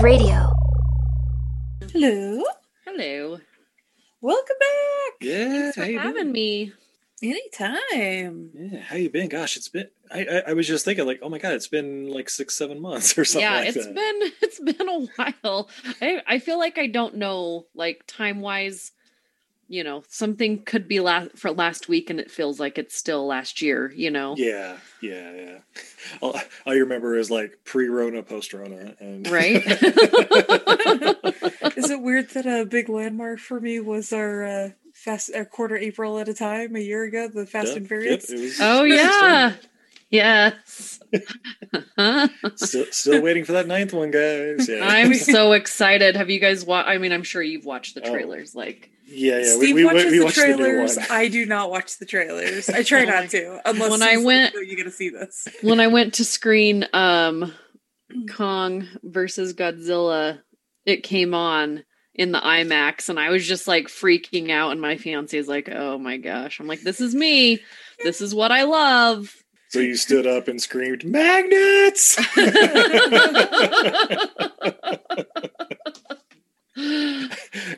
[0.00, 0.52] Wave Radio.
[1.92, 2.42] Hello.
[2.86, 3.38] Hello.
[4.22, 5.12] Welcome back.
[5.20, 6.32] Yeah, Thanks for how you having been?
[6.32, 6.72] me.
[7.22, 8.50] Anytime.
[8.54, 9.28] Yeah, how you been?
[9.28, 9.88] Gosh, it's been.
[10.10, 12.80] I, I I was just thinking, like, oh my god, it's been like six, seven
[12.80, 13.42] months or something.
[13.42, 13.94] yeah, like it's that.
[13.94, 15.68] been it's been a while.
[16.00, 18.92] I I feel like I don't know like time wise.
[19.72, 23.24] You know, something could be last for last week, and it feels like it's still
[23.24, 23.92] last year.
[23.94, 25.58] You know, Yeah, yeah, yeah.
[26.20, 29.64] All, all I remember is like pre-Rona, post-Rona, and right?
[31.76, 35.76] Is it weird that a big landmark for me was our uh, fast a quarter
[35.76, 38.28] April at a time a year ago, the Fast Yep, and Furious?
[38.30, 39.54] it was- oh yeah,
[40.10, 41.00] yes.
[42.56, 44.68] still still waiting for that ninth one, guys.
[44.68, 46.16] Yeah, I'm so excited.
[46.16, 46.88] Have you guys watched?
[46.88, 48.10] I mean, I'm sure you've watched the Oh.
[48.12, 48.54] trailers.
[48.54, 49.44] Like yeah, yeah.
[49.56, 50.96] Steve we, we, watches we the the trailers.
[50.96, 51.06] one.
[51.10, 52.68] I do not watch the trailers.
[52.68, 54.90] I try Oh not to, unless When I he's like, went- "No, you got to
[54.90, 55.48] see this.
[55.62, 57.52] when I went to screen um
[58.32, 60.40] Kong versus Godzilla,
[60.84, 64.96] it came on in the IMAX and I was just like freaking out and my
[64.96, 67.60] fiance is like, "Oh my gosh." I'm like, "This is me.
[68.02, 69.34] This is what I love."
[69.70, 72.18] So you stood up and screamed, "Magnets!"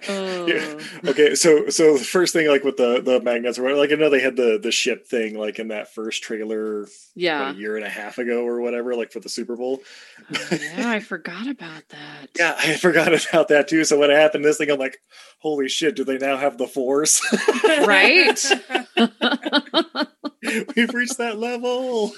[0.09, 0.47] oh.
[0.47, 0.79] Yeah.
[1.11, 4.11] Okay, so so the first thing, like with the the magnets, or like I know
[4.11, 7.51] they had the the ship thing, like in that first trailer, what, Yeah.
[7.51, 9.81] a year and a half ago or whatever, like for the Super Bowl.
[10.35, 12.29] Oh, yeah, I forgot about that.
[12.39, 13.85] Yeah, I forgot about that too.
[13.85, 14.99] So when it happened, this thing, I'm like,
[15.41, 15.97] holy shit!
[15.97, 17.21] Do they now have the Force?
[17.65, 18.39] Right?
[20.77, 22.13] We've reached that level.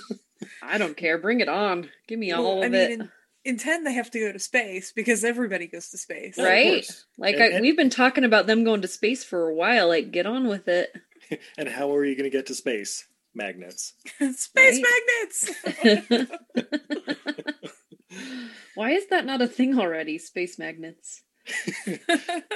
[0.63, 1.19] I don't care.
[1.19, 1.89] Bring it on.
[2.09, 2.91] Give me all Well, of I mean, it.
[2.93, 3.11] in,
[3.45, 6.37] in ten they have to go to space because everybody goes to space.
[6.39, 6.87] Yeah, Right?
[7.19, 9.89] Like And- I, and- we've been talking about them going to space for a while.
[9.89, 10.93] Like, get on with it.
[11.57, 13.07] And how are you going to get to space?
[13.35, 13.95] Magnets.
[14.37, 15.51] space magnets.
[18.75, 20.19] Why is that not a thing already?
[20.19, 21.23] Space magnets.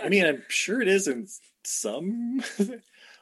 [0.02, 1.26] I mean, I'm sure it is in
[1.64, 2.42] some.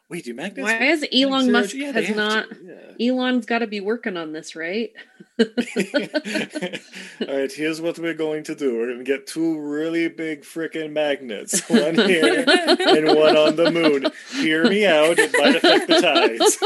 [0.08, 0.62] Wait, do magnets?
[0.62, 2.48] Why is Elon Musk yeah, has not?
[2.48, 2.56] to,
[2.98, 3.12] yeah.
[3.12, 4.92] Elon's got to be working on this, right?
[5.40, 5.46] All
[7.26, 8.78] right, here's what we're going to do.
[8.78, 13.72] We're going to get two really big freaking magnets, one here and one on the
[13.72, 14.06] moon.
[14.40, 16.58] Hear me out, it might affect the tides.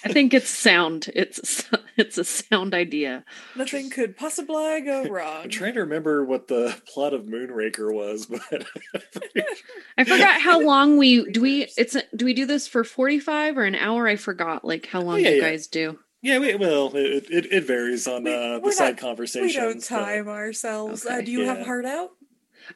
[0.04, 1.08] I think it's sound.
[1.14, 1.64] It's
[1.96, 3.24] it's a sound idea.
[3.56, 5.44] Nothing could possibly go wrong.
[5.44, 8.66] I'm trying to remember what the plot of Moonraker was, but
[9.98, 13.64] I forgot how long we do we it's do we do this for 45 or
[13.64, 14.08] an hour?
[14.08, 15.42] I forgot like how long yeah, you yeah.
[15.50, 15.98] guys do.
[16.22, 19.54] yeah, we, well, it, it, it varies on We- uh, the side not- conversations.
[19.54, 21.04] we don't but- time ourselves.
[21.06, 21.64] Uh, do you have Yeah.
[21.64, 22.10] heart out?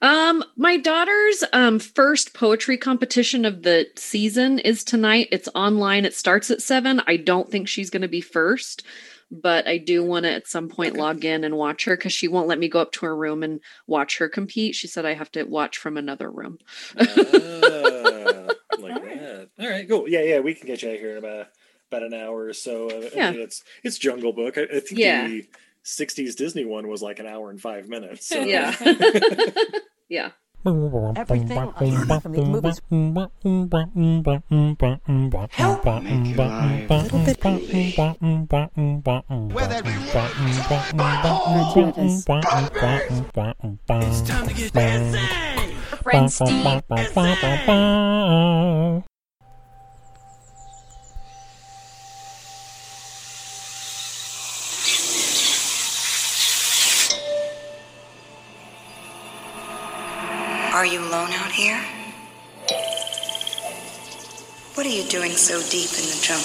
[0.03, 5.29] Um, my daughter's um first poetry competition of the season is tonight.
[5.33, 6.05] It's online.
[6.05, 7.01] It starts at seven.
[7.07, 8.85] I don't think she's going to be first,
[9.31, 11.01] but I do want to at some point Okay.
[11.01, 13.43] log in and watch her because she won't let me go up to her room
[13.43, 14.75] and watch her compete.
[14.75, 16.59] She said I have to watch from another room.
[16.99, 19.19] Ah, like All right.
[19.19, 19.49] that.
[19.59, 20.09] All right, cool.
[20.09, 21.47] Yeah, yeah, we can get you out here in about
[21.91, 22.89] about an hour or so.
[22.89, 23.31] Uh, I Yeah.
[23.33, 24.59] mean, it's it's Jungle Book.
[24.59, 25.29] I, I think Yeah.
[25.87, 28.27] '60s Disney one was like an hour and five minutes.
[28.27, 28.41] So.
[28.41, 28.75] Yeah,
[30.09, 30.31] yeah.
[30.67, 32.81] Everything I learned from these movies
[35.51, 37.41] help make your life a little bit
[39.53, 39.83] Whether
[44.03, 45.29] It's time to get dancing.
[46.03, 46.29] Friend
[60.77, 61.81] Are you alone out here?
[64.75, 66.45] What are you doing so deep in the jungle?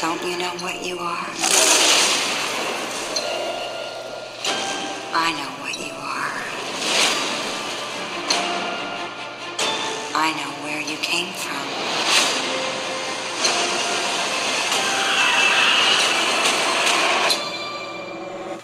[0.00, 1.30] Don't you know what you are?
[5.14, 6.42] I know what you are.
[10.16, 12.09] I know where you came from.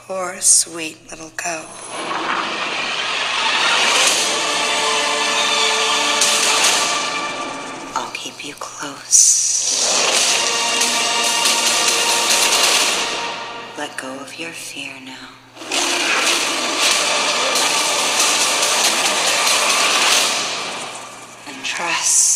[0.07, 1.67] Poor, sweet little cow.
[7.97, 9.83] I'll keep you close.
[13.77, 15.31] Let go of your fear now.
[21.49, 22.36] And trust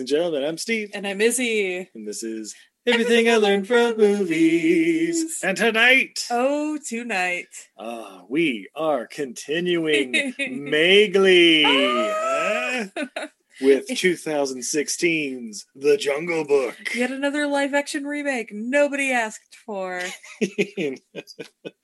[0.00, 1.88] and gentlemen, I'm Steve, And I'm Izzy.
[1.94, 2.54] and this is
[2.86, 5.38] Everything I Learned from Movies.
[5.44, 7.46] And tonight, Oh, tonight.
[7.78, 12.86] uh, we are continuing Megley uh,
[13.60, 16.76] with 2016's The Jungle Book.
[16.94, 20.00] Yet another live action remake nobody asked for.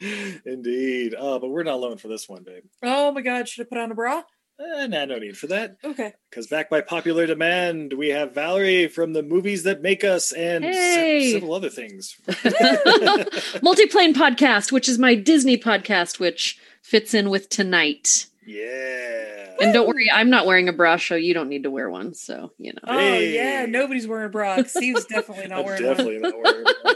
[0.01, 1.15] Indeed.
[1.15, 2.65] Uh, but we're not alone for this one, babe.
[2.83, 4.23] Oh my god, should I put on a bra?
[4.59, 5.77] Uh, nah, no need for that.
[5.85, 6.15] Okay.
[6.31, 10.65] Because back by popular demand, we have Valerie from the movies that make us and
[10.65, 12.17] se- several other things.
[12.27, 18.27] Multiplane podcast, which is my Disney podcast, which fits in with tonight.
[18.47, 19.33] yeah.
[19.59, 22.13] And don't worry, I'm not wearing a bra, so you don't need to wear one.
[22.13, 22.81] So you know.
[22.87, 23.35] Oh Hey.
[23.35, 24.63] yeah, nobody's wearing a bra.
[24.65, 26.75] Steve's definitely not I'm wearing definitely not wearing one.
[26.83, 26.96] one.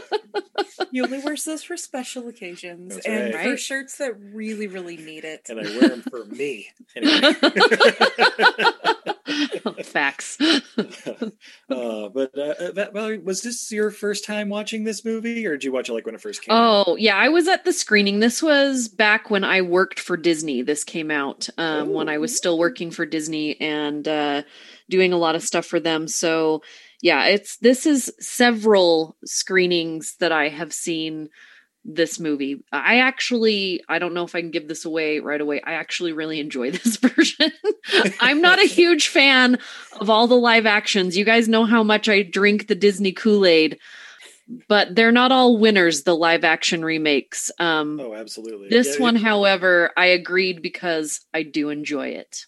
[0.91, 3.43] He only wears those for special occasions That's and right.
[3.43, 3.59] for Right.
[3.59, 5.47] shirts that really, really need it.
[5.49, 6.67] and I wear them for me.
[6.95, 7.33] Anyway.
[9.83, 10.37] Facts.
[10.41, 15.51] uh, but uh, uh, Va- Valerie, was this your first time watching this movie, or
[15.51, 16.85] did you watch it like when it first came out?
[16.87, 18.19] Oh, yeah, I was at the screening.
[18.19, 20.61] This was back when I worked for Disney.
[20.61, 24.43] This came out um, when I was still working for Disney and uh,
[24.89, 26.07] doing a lot of stuff for them.
[26.07, 26.61] So,
[27.01, 31.29] yeah, it's this is several screenings that I have seen
[31.83, 32.63] this movie.
[32.71, 35.61] I actually, I don't know if I can give this away right away.
[35.65, 37.51] I actually really enjoy this version.
[38.19, 39.57] I'm not a huge fan
[39.99, 41.17] of all the live actions.
[41.17, 43.79] You guys know how much I drink the Disney Kool-Aid
[44.67, 48.67] but they're not all winners the live action remakes um Oh, absolutely.
[48.69, 52.45] this Yeah, one it- however i agreed because i do enjoy it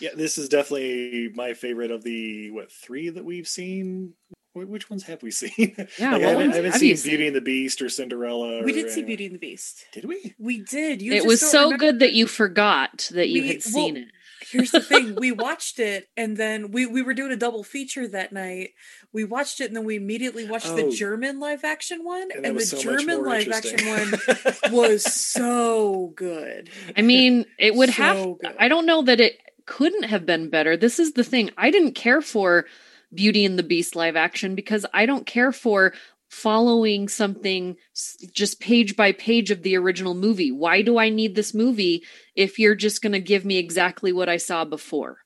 [0.00, 4.14] yeah, this is definitely my favorite of the what three that we've seen.
[4.54, 5.52] Which ones have we seen?
[5.98, 7.22] Yeah, Like, I haven't, I haven't have seen Beauty seen?
[7.28, 8.64] and the Beast or Cinderella.
[8.64, 9.84] We or did see Beauty and the Beast.
[9.92, 10.34] Did we?
[10.38, 11.00] We did.
[11.00, 13.94] You it just was so remember- good that you forgot that you We- had seen
[13.94, 14.08] well, it
[14.50, 18.06] Here's the thing: we watched it, and then we we were doing a double feature
[18.08, 18.70] that night.
[19.12, 20.90] We watched it, and then we immediately watched the Oh.
[20.92, 24.12] German live action one, And and, the so German live action one
[24.72, 26.70] was so good.
[26.96, 28.54] i mean it would have good.
[28.58, 31.94] i don't know that it couldn't have been better this is the thing i didn't
[31.94, 32.64] care for
[33.14, 35.92] beauty and the beast live action because i don't care for
[36.30, 37.76] following something
[38.32, 42.02] just page by page of the original movie why do i need this movie
[42.34, 45.18] if you're just going to give me exactly what i saw before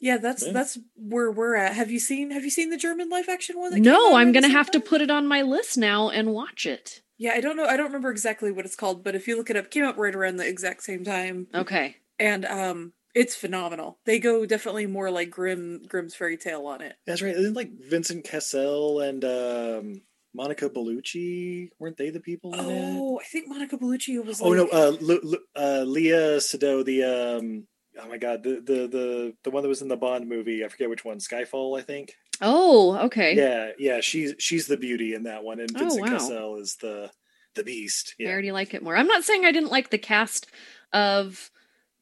[0.00, 0.52] Yeah, that's Yeah.
[0.52, 1.74] that's where we're at.
[1.80, 3.80] Have you seen Have you seen the German live action one?
[3.82, 6.66] No, I'm going to same have to put it on my list now and watch
[6.66, 7.02] it.
[7.18, 7.64] Yeah, I don't know.
[7.72, 9.84] I don't remember exactly what it's called, but if you look it up, it came
[9.84, 11.96] out right around the exact same time, Okay.
[12.18, 13.98] and um, it's phenomenal.
[14.04, 16.94] They go definitely more like Grimm Grimm's fairy tale on it.
[17.06, 17.34] That's right.
[17.34, 20.02] Isn't like Vincent Cassel and um,
[20.34, 22.64] Monica Bellucci weren't they the people in it?
[23.00, 24.40] Oh, I think Monica Bellucci was.
[24.42, 27.66] Oh no, uh, Lu- Lu- uh, Léa Seydoux, the um,
[27.98, 30.64] oh my god, the, the the the one that was in the Bond movie.
[30.64, 31.18] I forget which one.
[31.18, 32.12] Skyfall, I think.
[32.42, 33.34] Oh, okay.
[33.34, 34.00] Yeah, yeah.
[34.02, 36.08] She's she's the beauty in that one, and Oh, Vincent wow.
[36.08, 37.10] Cassel is the
[37.54, 38.14] the beast.
[38.20, 38.94] I already like it more.
[38.94, 40.46] I'm not saying I didn't like the cast
[40.92, 41.50] of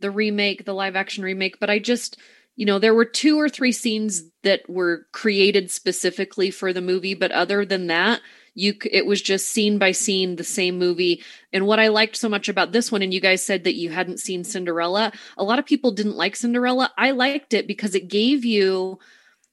[0.01, 2.19] the remake, the live action remake, but I just,
[2.57, 7.15] you know, there were two or three scenes that were created specifically for the movie,
[7.15, 8.21] but other than that,
[8.55, 11.23] you it was just scene by scene the same movie.
[11.53, 13.91] And what I liked so much about this one and you guys said that you
[13.91, 16.93] hadn't seen Cinderella, a lot of people didn't like Cinderella.
[16.97, 18.99] I liked it because it gave you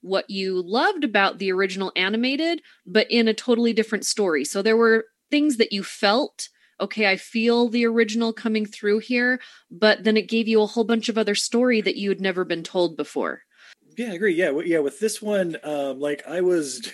[0.02, 4.44] what you loved about the original animated, but in a totally different story.
[4.44, 6.48] So there were things that you felt,
[6.82, 10.84] okay, I feel the original coming through here, but then it gave you a whole
[10.84, 13.42] bunch of other story that you had never been told before.
[13.98, 14.34] yeah, I agree.
[14.34, 14.78] Yeah, yeah.
[14.78, 16.90] With this one, um, like I was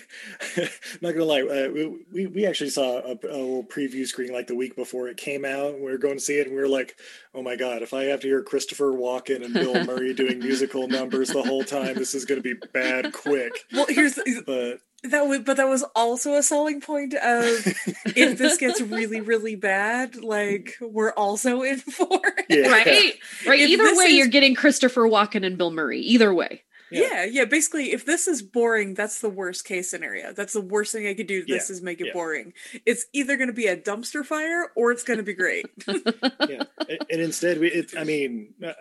[1.01, 1.69] not gonna lie, uh,
[2.11, 5.45] we- we actually saw a, a little preview screening like the week before it came
[5.45, 5.75] out.
[5.75, 6.97] We were going to see it, and we were like,
[7.33, 7.81] "Oh my god!
[7.81, 11.63] If I have to hear Christopher Walken and Bill Murray doing musical numbers the whole
[11.63, 15.57] time, this is going to be bad quick." well, here's the, But that was, but
[15.57, 17.21] that was also a selling point of
[18.05, 22.45] if this gets really really bad, like we're also in for it.
[22.49, 22.69] Yeah.
[22.69, 23.13] Right?
[23.47, 23.59] Right.
[23.59, 26.01] If Either way, is- you're getting Christopher Walken and Bill Murray.
[26.01, 26.63] Either way.
[26.91, 27.01] Yeah.
[27.11, 27.45] Yeah, yeah.
[27.45, 30.33] Basically, if this is boring, that's the worst case scenario.
[30.33, 31.41] That's the worst thing I could do.
[31.41, 32.13] to This Yeah, is make it yeah.
[32.13, 32.53] boring.
[32.83, 35.67] It's either going to be a dumpster fire or it's going to be great.
[35.87, 37.67] yeah, and, and instead, we.
[37.67, 38.73] It, I mean, uh,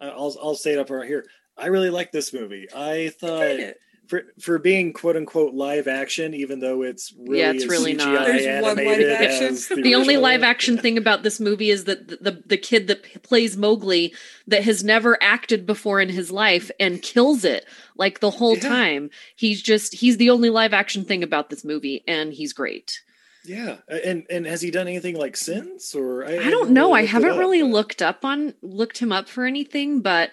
[0.00, 1.24] I'll I'll say it up right here.
[1.56, 2.66] I really like this movie.
[2.74, 3.76] I thought Enjoyed it.
[4.10, 7.96] For for being quote unquote live action, even though it's really Yeah, it's really CGI
[7.98, 8.26] not.
[8.26, 9.46] There's one live action.
[9.46, 12.88] as The only live action thing about this movie is that the, the the kid
[12.88, 14.12] that plays Mowgli
[14.48, 17.64] that has never acted before in his life and kills it
[17.96, 18.68] like the whole Yeah.
[18.68, 19.10] time.
[19.36, 23.00] He's just he's the only live action thing about this movie and he's great.
[23.44, 26.92] Yeah, and and has he done anything like since, or I don't know.
[26.92, 30.30] I haven't really looked up on looked him up for anything, but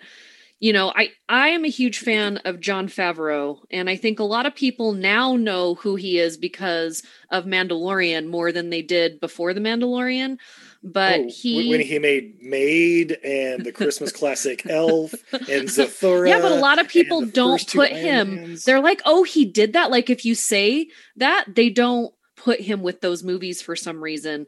[0.60, 4.24] you know, I I am a huge fan of Jon Favreau, and I think a
[4.24, 9.20] lot of people now know who he is because of Mandalorian more than they did
[9.20, 10.38] before the Mandalorian.
[10.84, 16.30] But Oh, he, when he made Maid and the Christmas classic Elf and Zathura.
[16.30, 18.36] yeah, but a lot of people don't put him.
[18.36, 18.64] Mans.
[18.64, 19.92] They're like, oh, he did that.
[19.92, 20.88] Like if you say
[21.18, 24.46] that, they don't put him with those movies for some reason.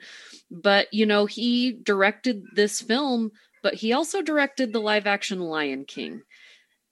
[0.51, 5.85] But you know, he directed this film, but he also directed the live action Lion
[5.85, 6.21] King.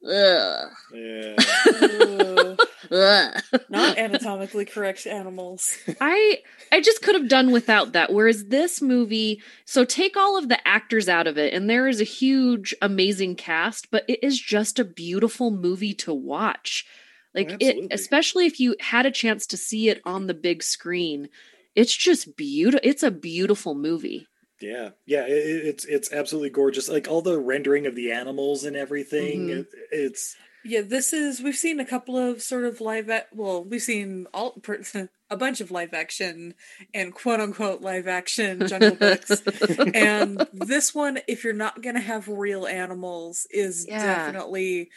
[0.06, 0.70] Ugh.
[0.94, 1.36] Yeah.
[1.68, 2.60] Ugh.
[2.92, 3.42] Ugh.
[3.70, 5.76] Not anatomically correct animals.
[6.00, 6.40] I
[6.72, 8.14] I just could have done without that.
[8.14, 12.00] Whereas this movie, so take all of the actors out of it, and there is
[12.00, 16.86] a huge, amazing cast, but it is just a beautiful movie to watch.
[17.34, 21.30] Like it, especially if you had a chance to see it on the big screen.
[21.76, 22.80] It's just beautiful.
[22.84, 24.28] It's a beautiful movie.
[24.62, 26.90] Yeah, yeah, it, it- it's it's absolutely gorgeous.
[26.90, 29.48] Like all the rendering of the animals and everything.
[29.48, 29.60] Mhm.
[29.60, 30.36] It, it's
[30.66, 34.26] Yeah, this is we've seen a couple of sort of live ac- well, we've seen
[34.34, 34.82] all per-
[35.30, 36.54] a bunch of live action
[36.94, 39.42] and quote unquote live action jungle books.
[39.94, 44.06] and this one if you're not going to have real animals is Yeah.
[44.32, 44.90] definitely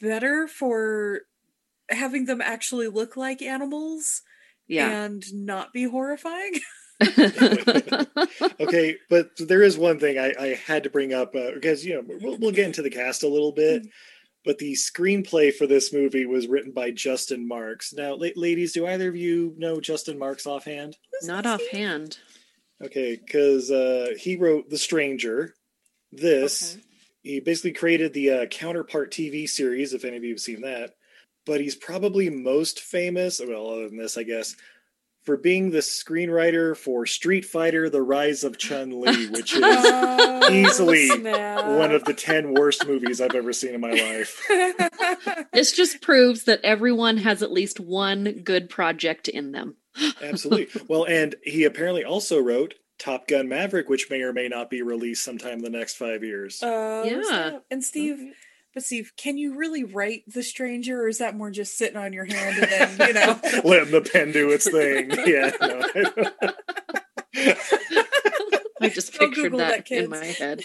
[0.00, 1.20] better for
[1.90, 4.22] having them actually look like animals
[4.66, 5.04] yeah.
[5.04, 6.52] and not be horrifying.
[8.60, 11.94] okay, but there is one thing I, I had to bring up uh, because you
[11.94, 13.86] know we'll, we'll get into the cast a little bit.
[14.44, 17.92] But the screenplay for this movie was written by Justin Marks.
[17.92, 20.96] Now, la- ladies, do either of you know Justin Marks offhand?
[21.22, 22.18] Not offhand.
[22.82, 25.54] Okay, because uh, he wrote The Stranger,
[26.12, 26.74] this.
[26.74, 26.84] Okay.
[27.22, 30.94] He basically created the uh, Counterpart TV series, if any of you have seen that.
[31.44, 34.54] But he's probably most famous, well, other than this, I guess,
[35.28, 40.50] for being the screenwriter for Street Fighter: The Rise of Chun Li, which is Oh,
[40.50, 41.66] Easily snap.
[41.66, 44.42] one of the ten worst movies I've ever seen in my life.
[45.52, 49.76] This just proves that everyone has at least one good project in them.
[50.22, 50.80] Absolutely.
[50.88, 54.80] Well, and he apparently also wrote Top Gun Maverick, which may or may not be
[54.80, 56.60] released sometime in the next five years.
[56.62, 57.58] Oh, Yeah.
[57.70, 58.30] And Steve, mm-hmm.
[58.74, 62.12] But Steve, can you really write The Stranger, or is that more just sitting on
[62.12, 63.40] your hand and then, you know?
[63.64, 65.10] Letting the pen do its thing.
[65.28, 65.50] Yeah.
[65.60, 66.32] No, I
[68.80, 70.62] I just pictured Google that, that, in my head.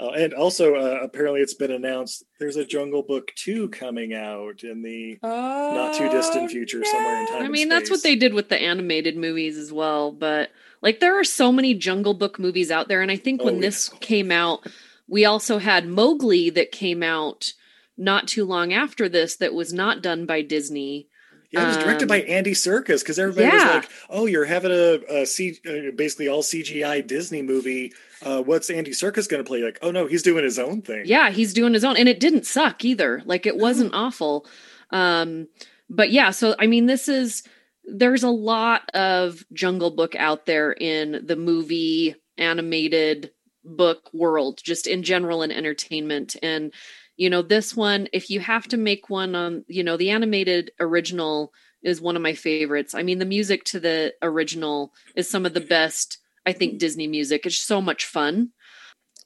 [0.00, 4.62] Uh, and also, uh, apparently, it's been announced there's a Jungle Book 2 coming out
[4.62, 7.42] in the not too distant future, somewhere in time.
[7.42, 10.12] I and mean, that's what they did with the animated movies as well.
[10.12, 10.50] But
[10.82, 13.56] like, there are so many Jungle Book movies out there, and I think Oh, when
[13.56, 13.60] yeah.
[13.62, 14.66] this came out,
[15.06, 17.52] we also had Mowgli that came out
[17.96, 21.08] not too long after this that was not done by Disney.
[21.50, 23.64] Yeah, it was directed um, by Andy Serkis because everybody yeah.
[23.64, 27.92] was like, "Oh, you're having a, a C, uh, basically all CGI Disney movie.
[28.22, 31.04] Uh, what's Andy Serkis going to play?" Like, "Oh no, he's doing his own thing."
[31.06, 33.22] Yeah, he's doing his own, and it didn't suck either.
[33.24, 34.46] Like, it wasn't awful.
[34.90, 35.48] Um,
[35.88, 37.44] but yeah, so I mean, this is
[37.90, 43.32] there's a lot of Jungle Book out there in the movie animated
[43.64, 46.36] book world, just in general in entertainment.
[46.42, 46.72] And
[47.18, 50.70] you know, this one, if you have to make one on, you know, the animated
[50.78, 51.52] original
[51.82, 52.94] is one of my favorites.
[52.94, 57.08] I mean, the music to the original is some of the best, I think, Disney
[57.08, 57.44] music.
[57.44, 58.50] It's so much fun.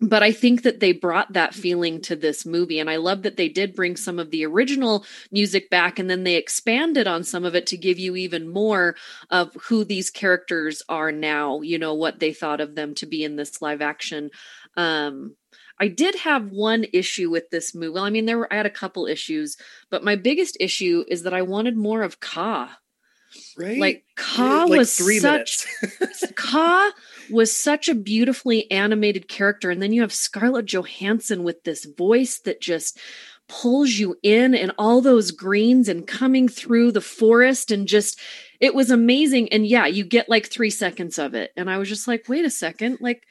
[0.03, 2.81] But I think that they brought that feeling to this movie.
[2.81, 6.25] And I love that they did bring some of the original music back and then
[6.25, 8.97] they expanded on some of it to give you even more
[9.31, 13.23] of who these characters are now, you know, what they thought of them to be
[13.23, 14.31] in this live action.
[14.77, 15.37] Um,
[15.79, 17.91] I did have one issue with this movie.
[17.91, 19.57] Well, I mean, there were I had a couple issues,
[19.89, 22.77] but my biggest issue is that I wanted more of Kaa.
[23.57, 23.79] Right.
[23.79, 25.67] Like Kaa like was such.
[26.37, 26.91] Kaa
[27.31, 32.39] was such a beautifully animated character, and then you have Scarlett Johansson with this voice
[32.41, 32.99] that just
[33.49, 38.19] pulls you in, and all those greens and coming through the forest, and just
[38.61, 39.53] it was amazing.
[39.53, 42.45] And yeah, you get like three seconds of it, and I was just like, wait
[42.45, 43.25] a second, like.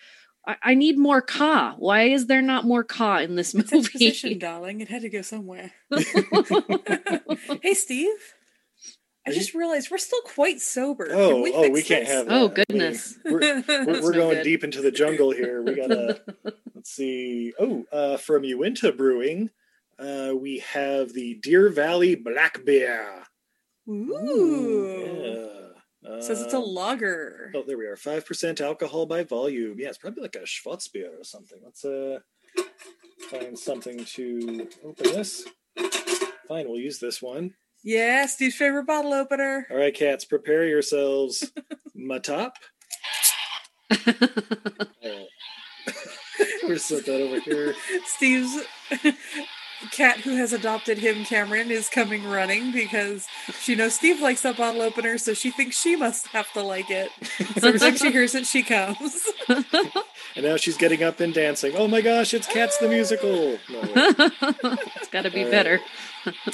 [0.48, 1.76] I, I need more Kaa.
[1.78, 3.86] Why is there not more Kaa in this It's movie?
[3.86, 4.82] exposition, darling.
[4.82, 5.72] It had to go somewhere.
[7.62, 8.10] hey, Steve.
[9.28, 11.06] I just realized we're still quite sober.
[11.08, 12.14] Can oh, we oh, fix we can't this?
[12.16, 12.34] have that.
[12.34, 13.20] Oh, I mean, goodness.
[13.24, 14.44] we're we're, we're no going good.
[14.44, 15.62] deep into the jungle here.
[15.62, 16.22] We gotta
[16.76, 17.54] let's see.
[17.60, 19.52] Oh, uh, from Uinta Brewing,
[20.00, 23.24] uh, we have the Deer Valley Black Beer.
[23.88, 25.54] Ooh.
[26.04, 26.20] Yeah.
[26.20, 27.52] Says it's a Um, lager.
[27.54, 27.96] Oh, there we are.
[27.96, 29.76] Five percent alcohol by volume.
[29.80, 31.60] Yeah, it's probably like a Schwarzbier or something.
[31.64, 32.20] Let's uh
[33.30, 35.48] find something to open this.
[36.48, 37.54] Fine, we'll use this one.
[37.84, 39.68] Yeah, Steve's favorite bottle opener.
[39.72, 41.52] All right, cats, prepare yourselves.
[41.96, 42.56] My top.
[46.64, 47.76] We're set that over here.
[48.06, 48.56] Steve's
[49.92, 53.26] cat who has adopted him, Cameron, is coming running because
[53.60, 56.90] she knows Steve likes that bottle opener, so she thinks she must have to like
[56.90, 57.10] it.
[57.60, 59.28] So every time she hears it, she comes.
[60.36, 61.74] And now she's getting up and dancing.
[61.76, 63.60] Oh my gosh, it's Cats the Musical.
[63.70, 65.52] No, it's got to be All right.
[65.52, 65.80] better.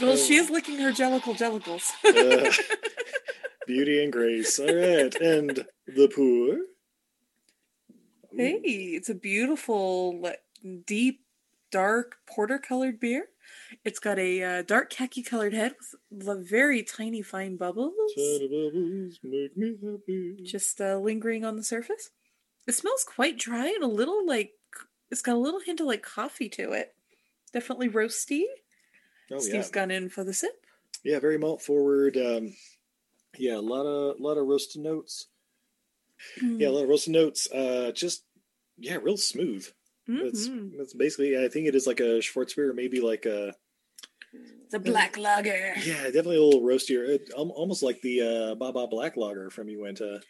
[0.02, 1.92] Well, she is licking her jellicle jellicles.
[2.06, 2.52] Uh,
[3.68, 4.60] beauty and grace.
[4.60, 5.14] All right.
[5.16, 6.58] And the poor.
[8.36, 10.32] Hey, it's a beautiful,
[10.86, 11.22] deep,
[11.72, 13.28] dark porter colored beer.
[13.86, 15.76] It's got a uh, dark khaki colored head
[16.12, 20.38] with very tiny, fine bubbles bubbles make me happy.
[20.44, 22.10] just uh, lingering on the surface.
[22.68, 24.52] It smells quite dry and a little like
[25.10, 26.94] it's got a little hint of like coffee to it.
[27.54, 28.44] Definitely roasty.
[29.32, 29.40] Oh yeah.
[29.40, 30.66] Steve's gone in for the sip.
[31.04, 32.18] Yeah, very malt forward.
[32.18, 32.54] Um,
[33.38, 35.28] yeah, a lot of lot of roasted notes.
[36.42, 37.50] Yeah, a lot of roasted notes.
[37.52, 38.24] Uh, just
[38.78, 39.68] yeah, real smooth.
[40.08, 40.78] That's Mhm.
[40.78, 41.38] that's basically.
[41.38, 43.54] I think it is like a Schwarzbier, maybe like a
[44.70, 45.74] The black lager.
[45.84, 47.08] yeah, definitely a little roastier.
[47.08, 48.22] It, almost like the
[48.52, 50.22] uh, Baba Black Lager from Uinta.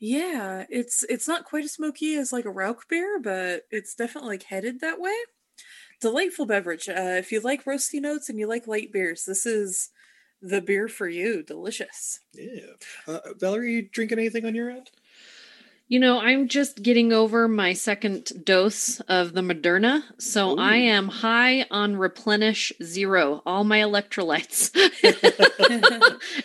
[0.00, 4.30] Yeah, it's it's not quite as smoky as like a Rauch beer, but it's definitely
[4.30, 5.14] like headed that way.
[6.00, 6.88] Delightful beverage.
[6.88, 9.90] Uh, if you like roasty notes and you like light beers, this is
[10.42, 11.42] the beer for you.
[11.44, 12.18] Delicious.
[12.34, 12.72] Yeah,
[13.06, 14.90] uh, Valerie, you drinking anything on your end?
[15.86, 20.58] You know, I'm just getting over my second dose of the Moderna, so Ooh.
[20.58, 24.70] I am high on replenish zero, all my electrolytes.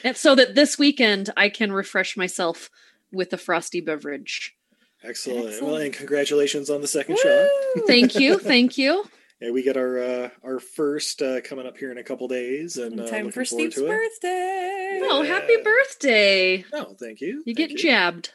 [0.04, 2.70] and so that this weekend I can refresh myself
[3.14, 4.56] with a frosty beverage.
[5.04, 5.62] Excellent.
[5.64, 7.48] Well, and congratulations on the second shot.
[7.88, 9.06] Thank you, thank you.
[9.40, 12.76] Yeah, we get our uh, our first uh, coming up here in a couple days,
[12.76, 15.00] and In uh, time for Steve's birthday.
[15.02, 15.34] Oh, Yeah.
[15.34, 16.66] happy birthday.
[16.74, 17.42] Oh, thank you.
[17.46, 18.34] You Thank get jabbed.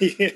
[0.00, 0.30] Yeah.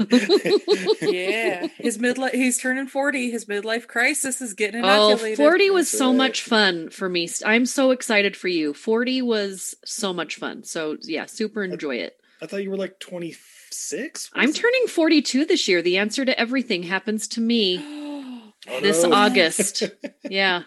[1.02, 2.32] Yeah, his midlife.
[2.32, 3.30] He's turning forty.
[3.30, 5.36] His midlife crisis is getting Oh, inoculated.
[5.38, 6.16] 40 was That's so right.
[6.16, 7.28] much fun for me.
[7.44, 8.72] I'm so excited for you.
[8.72, 10.64] 40 was so much fun.
[10.64, 12.16] So, yeah, super enjoy it.
[12.40, 14.30] I thought you were like 26.
[14.34, 15.82] I'm turning 42 this year.
[15.82, 17.78] The answer to everything happens to me
[18.68, 19.12] Oh, this no.
[19.12, 19.82] August.
[20.24, 20.62] Yeah.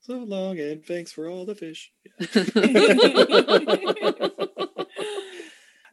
[0.00, 1.92] so long, and thanks for all the fish.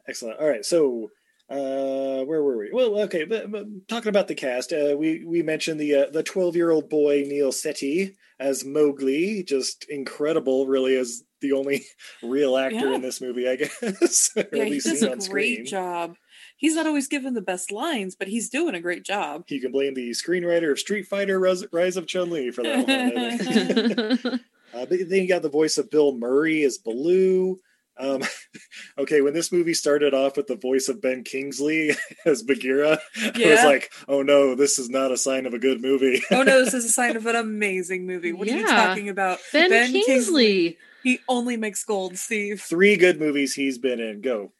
[0.08, 0.40] Excellent.
[0.40, 1.10] All right, so
[1.52, 2.70] uh, where were we?
[2.72, 6.22] Well, okay, but, but talking about the cast, uh, we we mentioned the uh, the
[6.22, 11.84] 12 year old boy Neel Sethi as Mowgli, just incredible, really, as the only
[12.22, 12.94] real actor Yeah.
[12.94, 14.30] in this movie, I guess.
[14.36, 15.66] yeah, he does a great screen.
[15.66, 16.16] job.
[16.56, 19.44] He's not always given the best lines, but he's doing a great job.
[19.48, 24.22] You can blame the screenwriter of Street Fighter: Rise, Rise of Chun Li for that
[24.22, 24.40] one.
[24.74, 27.58] Uh, but then you got the voice of Bill Murray as Baloo.
[27.98, 28.22] Um,
[28.98, 31.92] okay, when this movie started off with the voice of Ben Kingsley
[32.24, 35.80] as Bagheera, I was like, "Oh no, this is not a sign of a good
[35.80, 38.32] movie." Oh no, this is a sign of an amazing movie.
[38.32, 39.38] What are you talking about?
[39.52, 40.78] ben, Kingsley.
[41.02, 42.60] He only makes gold, Steve.
[42.60, 44.20] Three good movies he's been in.
[44.20, 44.52] Go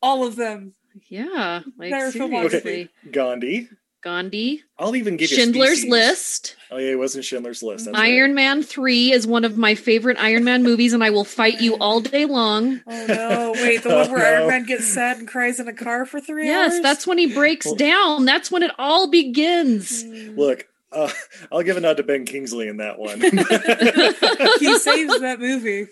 [0.00, 0.74] All of them.
[1.08, 1.62] Yeah.
[1.76, 2.50] Like, Never filmography.
[2.50, 2.90] seriously.
[3.10, 3.68] Gandhi.
[4.06, 4.62] Gandhi.
[4.78, 5.90] I'll even give you Schindler's Species.
[5.90, 6.56] List.
[6.70, 7.86] Oh yeah, it wasn't Schindler's List.
[7.86, 8.34] That's Iron right.
[8.36, 11.74] Man 3 is one of my favorite Iron Man movies, and I will fight you
[11.78, 12.80] all day long.
[12.86, 13.52] Oh no!
[13.56, 14.46] Wait, the one Oh, where Iron.
[14.48, 16.72] Man gets sad and cries in a car for three Yes, hours.
[16.74, 18.24] Yes, that's when he breaks Well- down.
[18.26, 20.04] That's when it all begins.
[20.04, 21.10] Look, uh,
[21.50, 23.20] I'll give a nod to Ben Kingsley in that one.
[23.20, 25.86] he saves that movie.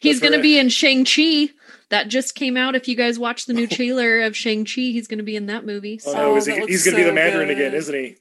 [0.00, 1.48] He's going to be in Shang-Chi.
[1.94, 2.74] That just came out.
[2.74, 5.64] If you guys watch the new trailer of Shang-Chi, he's going to be in that
[5.64, 6.00] movie.
[6.04, 6.16] Oh So.
[6.18, 7.56] no, Oh, is he, he's going to be the Mandarin good.
[7.58, 8.16] again, isn't he?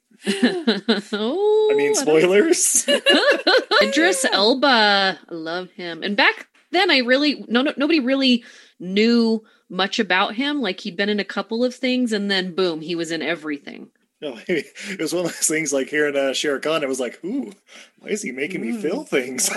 [1.12, 2.88] oh, I mean, don't- spoilers.
[3.82, 5.20] Idris Elba.
[5.28, 6.04] I love him.
[6.04, 8.44] And back then, I really no, no nobody really
[8.80, 10.62] knew much about him.
[10.62, 13.90] Like he'd been in a couple of things, and then boom, he was in everything.
[14.22, 16.84] No, it was one of those things like hearing uh, Shere Khan.
[16.84, 17.52] I was like, "Ooh,
[18.00, 19.50] why is he making me feel things?"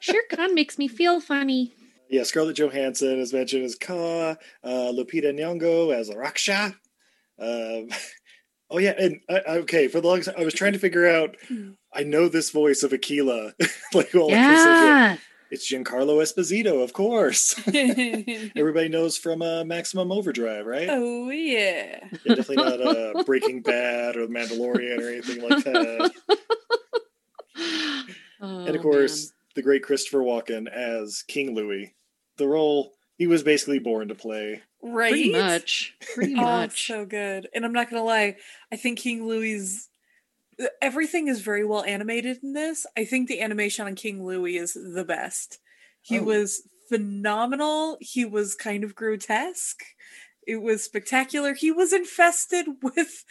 [0.00, 1.75] Shere Khan makes me feel funny.
[2.08, 6.74] Yeah, Scarlett Johansson is mentioned as Kaa, uh, Lupita Nyong'o as Raksha.
[7.38, 7.88] Um,
[8.70, 11.36] oh yeah, and uh, okay, for the longest time, I was trying to figure out.
[11.92, 13.54] I know this voice of Akela,
[13.94, 15.16] like all Yeah.
[15.50, 17.54] it's Giancarlo Esposito, of course.
[17.66, 20.88] Everybody knows from uh, Maximum Overdrive, right?
[20.90, 22.00] oh yeah.
[22.24, 26.12] Yeah, definitely not uh, Breaking Bad or The Mandalorian or anything like that.
[28.42, 31.94] Oh, and of course, the great Christopher Walken as King Louis.
[32.36, 34.62] The role he was basically born to play.
[34.82, 35.10] Right.
[35.10, 36.86] pretty much, pretty Oh, much.
[36.86, 37.48] so good.
[37.54, 38.36] And I'm not gonna lie,
[38.70, 39.88] I think King Louis
[40.80, 42.86] everything is very well animated in this.
[42.96, 45.58] I think the animation on King Louis is the best.
[46.00, 46.22] He Oh.
[46.22, 47.98] was phenomenal.
[48.00, 49.82] He was kind of grotesque.
[50.46, 51.54] It was spectacular.
[51.54, 53.24] He was infested with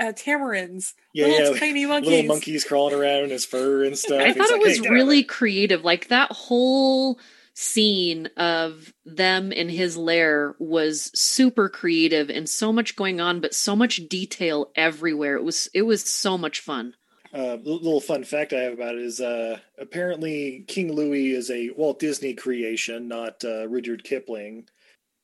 [0.00, 2.10] uh, tamarins, Yeah, little yeah, tiny monkeys.
[2.10, 4.20] little monkeys crawling around in his fur and stuff.
[4.20, 5.84] I He's thought it like, was "Hey, get out of really there." creative.
[5.84, 7.18] Like that whole
[7.54, 13.54] scene of them in his lair was super creative and so much going on, but
[13.54, 15.36] so much detail everywhere.
[15.36, 16.94] It was it was so much fun.
[17.34, 21.70] Uh, little fun fact I have about it is uh, apparently King Louis is a
[21.70, 24.68] Walt Disney creation, not uh, Rudyard Kipling.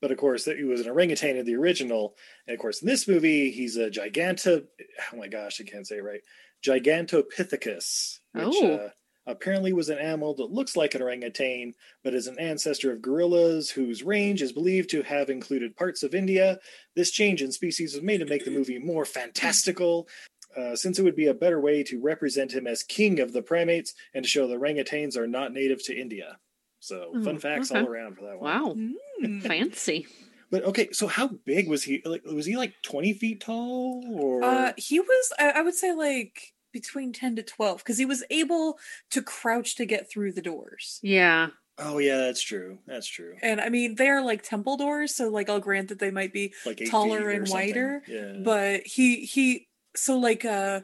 [0.02, 2.88] But of course, that he was an orangutan in the original, and of course, in
[2.88, 4.66] this movie, he's a giganto.
[5.12, 6.20] Oh my gosh, I can't say it right.
[6.66, 8.72] Gigantopithecus, which Oh.
[8.74, 8.90] uh,
[9.26, 13.70] apparently was an animal that looks like an orangutan, but is an ancestor of gorillas
[13.70, 16.58] whose range is believed to have included parts of India.
[16.96, 20.08] This change in species was made to make the movie more fantastical,
[20.56, 23.42] uh, since it would be a better way to represent him as king of the
[23.42, 26.38] primates and to show the orangutans are not native to India.
[26.82, 27.80] So, fun Oh, facts okay.
[27.80, 28.50] all around for that one.
[28.50, 28.74] Wow.
[29.22, 29.40] Mm.
[29.42, 30.08] Fancy.
[30.50, 32.02] But okay, so how big was he?
[32.04, 35.92] Like, was he like twenty feet tall, or Uh, he was, I, I would say,
[35.94, 38.78] like between 10 to 12, because he was able
[39.10, 40.98] to crouch to get through the doors.
[41.02, 41.48] Yeah.
[41.78, 42.78] oh yeah, that's true.
[42.86, 43.36] That's true.
[43.42, 46.32] And I mean, they are like temple doors, so like I'll grant that they might
[46.32, 48.38] be Like taller and wider, Yeah.
[48.44, 50.80] but he he so like uh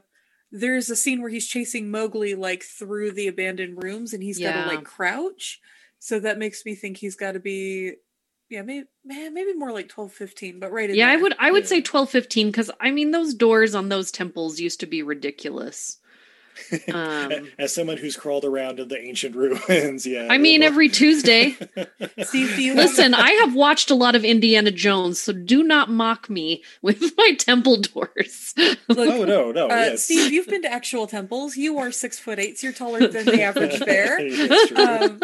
[0.53, 4.55] there's a scene where he's chasing Mowgli like through the abandoned rooms and he's got
[4.55, 4.63] Yeah.
[4.65, 5.59] to like crouch.
[6.01, 7.95] So that makes me think he's got to be
[8.51, 11.51] yeah, maybe man, maybe more like 12 15, but right in Yeah, I would I
[11.51, 11.69] would Yeah.
[11.69, 15.99] say 12 15 cuz I mean those doors on those temples used to be ridiculous.
[16.93, 20.29] Um As someone who's crawled around in the ancient ruins, yeah.
[20.31, 21.57] I mean every Tuesday.
[22.23, 26.63] Steve, Listen, I have watched a lot of Indiana Jones, so do not mock me
[26.83, 28.55] with my temple doors.
[28.57, 30.05] Look, oh no, no, uh, yes.
[30.05, 31.57] Steve, you've been to actual temples.
[31.57, 34.19] You are six foot eight, so you're taller than the average bear.
[34.49, 34.85] That's true.
[34.85, 35.21] Um,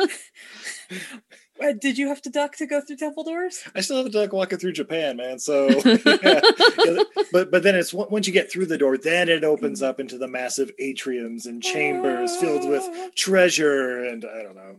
[1.63, 3.63] Uh, did you have to duck to go through temple doors?
[3.77, 5.39] I still have a duck walking through Japan, man.
[5.39, 6.41] So, yeah.
[6.85, 10.01] Yeah, but but then it's once you get through the door, then it opens up
[10.01, 13.09] into the massive atriums and chambers filled with ah.
[13.15, 14.77] treasure, and I don't know.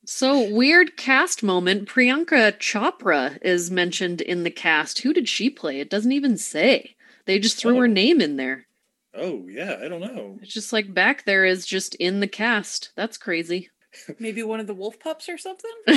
[0.06, 1.88] So, weird cast moment.
[1.88, 5.00] Priyanka Chopra is mentioned in the cast.
[5.00, 5.80] Who did she play?
[5.80, 6.96] It doesn't even say.
[7.26, 7.88] They just threw her Oh.
[7.88, 8.66] name in there.
[9.16, 10.40] Oh yeah, I don't know.
[10.42, 12.92] It's just like back there is just in the cast.
[12.96, 13.70] That's crazy.
[14.20, 15.72] Maybe one of the wolf pups or something?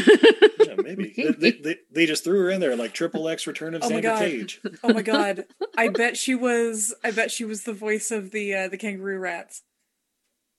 [0.67, 3.75] Yeah, maybe they, they, they, they just threw her in there like Triple X Return
[3.75, 4.61] of Oh my Xander Cage.
[4.83, 5.45] Oh my god.
[5.79, 9.19] I bet she was I bet she was the voice of the uh, the kangaroo
[9.19, 9.63] rats.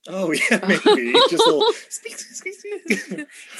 [0.08, 1.64] Oh yeah, maybe just a little.
[1.68, 3.10] It's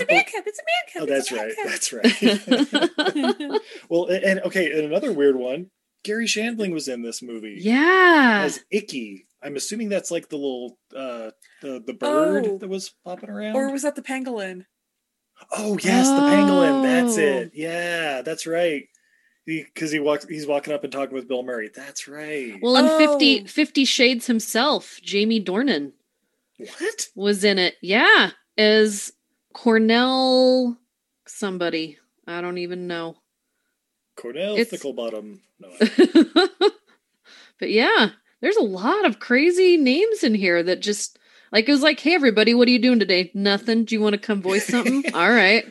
[0.01, 1.03] a man cub, it's a man cub.
[1.03, 1.57] Oh, that's a man right.
[1.65, 3.61] That's right.
[3.91, 5.71] well, and, and okay, and another weird one.
[6.05, 8.43] Garry Shandling was in this movie yeah.
[8.45, 9.27] as Ikki.
[9.43, 11.31] I'm assuming that's like the little uh
[11.63, 12.59] the the bird Oh.
[12.59, 13.55] that was popping around.
[13.57, 14.65] or was that the pangolin?
[15.53, 16.83] oh yes, the pangolin.
[16.83, 17.21] That's Oh.
[17.21, 17.53] it.
[17.55, 18.85] Yeah, that's right.
[19.47, 21.71] Because he, walks, he's walking up and talking with Bill Murray.
[21.75, 22.55] That's right.
[22.61, 22.99] Well, in Oh.
[22.99, 25.93] 50, 50 Shades himself, Jamie Dornan
[26.59, 27.07] what?
[27.15, 27.77] was in it.
[27.81, 28.33] Yeah.
[28.59, 29.11] As
[29.55, 30.77] Cornell
[31.27, 31.97] somebody.
[32.27, 33.17] I don't even know.
[34.17, 35.39] Cornell It's- Thicklebottom.
[35.61, 35.71] No,
[37.59, 41.19] but yeah, there's a lot of crazy names in here that just
[41.53, 43.31] like it was like, hey everybody, what are you doing today?
[43.35, 43.85] Nothing.
[43.85, 45.05] Do you want to come voice something?
[45.15, 45.65] All right.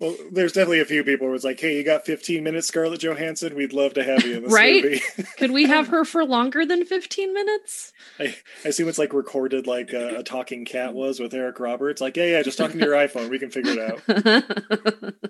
[0.00, 3.02] Well, there's definitely a few people who was like, "Hey, you got 15 minutes, Scarlett
[3.02, 3.54] Johansson?
[3.54, 4.82] We'd love to have you in this Right?
[4.82, 5.00] movie."
[5.38, 7.92] Could we have her for longer than 15 minutes?
[8.18, 8.34] I,
[8.64, 12.00] I assume it's like recorded like a, a talking cat was with Eric Roberts.
[12.00, 13.30] Like, yeah, yeah, just talking to your iPhone.
[13.30, 15.14] We can figure it out.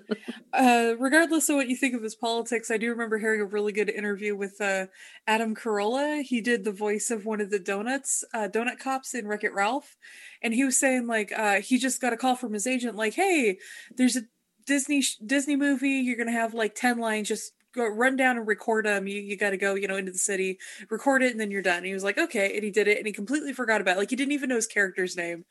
[0.53, 3.71] Uh, regardless of what you think of his politics, I do remember hearing a really
[3.71, 4.87] good interview with uh,
[5.25, 6.21] Adam Carolla.
[6.23, 9.53] He did the voice of one of the donuts, uh, donut cops in Wreck It
[9.53, 9.95] Ralph,
[10.41, 13.13] and he was saying like uh, he just got a call from his agent, like,
[13.13, 13.59] "Hey,
[13.95, 14.23] there's a
[14.65, 15.89] Disney Disney movie.
[15.89, 17.27] You're gonna have like ten lines.
[17.27, 19.07] Just go run down and record them.
[19.07, 21.61] You you got to go, you know, into the city, record it, and then you're
[21.61, 23.97] done." And he was like, "Okay," and he did it, and he completely forgot about
[23.97, 23.99] it.
[23.99, 25.45] Like he didn't even know his character's name,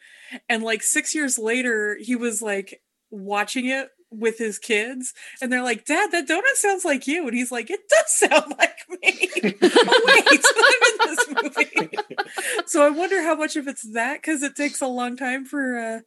[0.49, 5.62] and like six years later, he was like watching it with his kids and they're
[5.62, 9.29] like dad that donut sounds like you and he's like it does sound like me
[9.62, 11.96] oh wait i'm in this movie
[12.66, 15.79] so i wonder how much of it's that because it takes a long time for
[15.79, 16.01] uh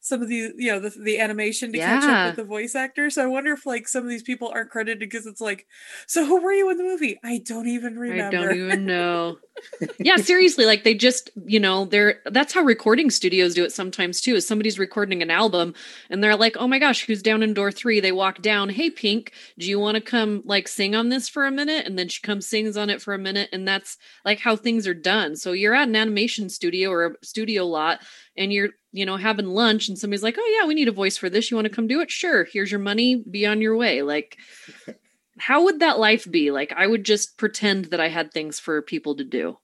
[0.00, 3.10] some of the you know the, the animation to catch up with the voice actor.
[3.10, 5.66] So I wonder if like some of these people aren't credited because it's like,
[6.06, 7.18] so who were you in the movie?
[7.24, 8.36] I don't even remember.
[8.36, 9.38] I don't even know.
[9.98, 14.20] yeah, seriously, like they just, you know, they're that's how recording studios do it sometimes
[14.20, 14.34] too.
[14.34, 15.74] Is somebody's recording an album
[16.10, 18.90] and they're like, "Oh my gosh, who's down in door 3?" They walk down, "Hey
[18.90, 22.08] Pink, do you want to come like sing on this for a minute?" And then
[22.08, 25.36] she comes sings on it for a minute and that's like how things are done.
[25.36, 28.00] So you're at an animation studio or a studio lot
[28.38, 31.16] and you're, you know, having lunch and somebody's like, "Oh yeah, we need a voice
[31.18, 31.50] for this.
[31.50, 32.44] You want to come do it?" Sure.
[32.44, 33.16] Here's your money.
[33.30, 34.02] Be on your way.
[34.02, 34.38] Like
[35.38, 36.50] how would that life be?
[36.50, 39.58] Like I would just pretend that I had things for people to do.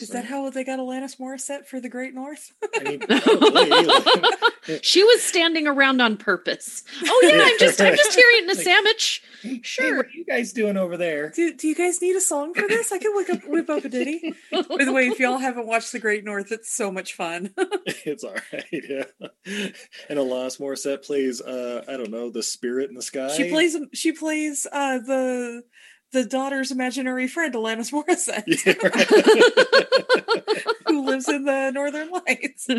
[0.00, 2.52] Is that how they got Alanis Morissette for the Great North?
[2.74, 6.82] I mean, probably, she was standing around on purpose.
[7.04, 9.22] Oh yeah, I'm just I'm just here eating a sandwich.
[9.42, 9.96] Hey, Sure.
[9.98, 11.30] what are you guys doing over there?
[11.30, 12.90] do, do you guys need a song for this?
[12.90, 14.34] I can whip up, whip up a ditty.
[14.50, 17.52] By the way, if y'all haven't watched The Great North, it's so much fun.
[18.04, 19.04] It's all right, yeah.
[20.08, 23.28] And Alanis Morissette plays, uh, I don't know, the spirit in the sky.
[23.36, 25.62] she plays she plays uh, the
[26.12, 30.74] the daughter's imaginary friend, Alanis Morissette, Yeah, right.
[30.86, 32.68] who lives in the Northern Lights.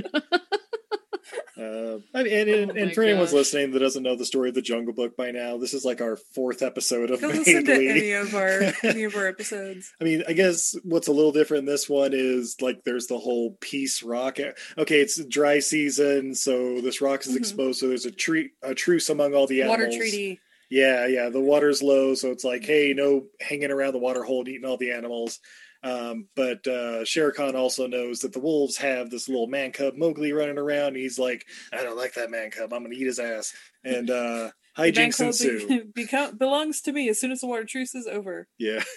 [1.57, 3.33] Uh, I mean, and, and, Oh and my for anyone gosh.
[3.33, 6.01] listening that doesn't know the story of the Jungle Book by now, this is like
[6.01, 9.93] our fourth episode of Go listen to any of our any of our episodes.
[10.01, 13.17] I mean, I guess what's a little different in this one is like there's the
[13.17, 14.37] whole peace rock.
[14.77, 17.37] Okay, it's dry season, so this rock is Mhm.
[17.37, 17.79] exposed.
[17.79, 19.79] So there's a tree, a truce among all the animals.
[19.79, 20.39] Water treaty.
[20.73, 21.29] Yeah, yeah.
[21.29, 24.65] The water's low, so it's like, hey, no hanging around the water hole and eating
[24.65, 25.39] all the animals.
[25.83, 29.93] Um, but uh, Shere Khan also knows that the wolves have this little man cub
[29.95, 30.87] Mowgli running around.
[30.87, 32.73] And he's like, I don't like that man cub.
[32.73, 33.53] I'm gonna eat his ass.
[33.83, 35.67] And uh, hijinks ensue.
[35.67, 38.47] be- become, belongs to me as soon as the water truce is over.
[38.57, 38.83] Yeah.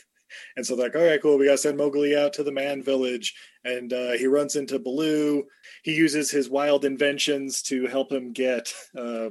[0.57, 1.39] And so they're like, all right, cool.
[1.39, 3.33] We got to send Mowgli out to the man village.
[3.65, 5.45] And uh, he runs into Baloo.
[5.85, 9.31] He uses his wild inventions to help him get, uh,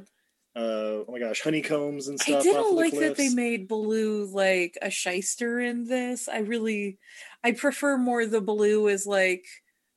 [0.55, 2.39] uh, oh my gosh, honeycombs and stuff.
[2.39, 6.29] I didn't of the like that they made Baloo like a shyster in this.
[6.29, 6.97] I really,
[7.43, 9.45] I prefer more the Baloo as like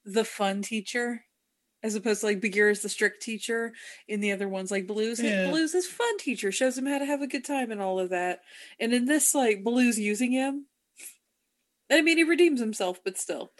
[0.05, 1.25] the fun teacher,
[1.83, 3.73] as opposed to like Bagheera's the strict teacher.
[4.09, 5.45] In the other ones, like Baloo's, Yeah.
[5.47, 8.11] Baloo's his fun teacher, shows him how to have a good time and all of
[8.11, 8.41] that.
[8.81, 10.67] And in this, like Baloo's using him.
[11.91, 13.53] I mean, he redeems himself, but still.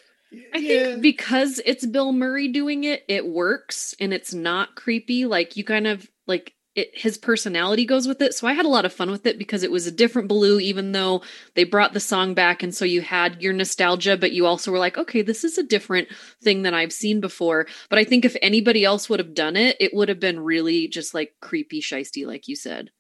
[0.53, 0.83] I Yeah.
[0.85, 5.25] think because it's Bill Murray doing it, it works and it's not creepy.
[5.25, 8.35] Like you kind of like it his personality goes with it.
[8.35, 10.61] So I had a lot of fun with it because it was a different Baloo,
[10.61, 11.23] even though
[11.55, 14.79] they brought the song back and so you had your nostalgia, but you also were
[14.79, 16.09] like, okay, this is a different
[16.43, 17.67] thing than I've seen before.
[17.91, 20.89] But I think if anybody else would have done it, it would have been really
[20.89, 22.91] just like creepy shisty, like you said.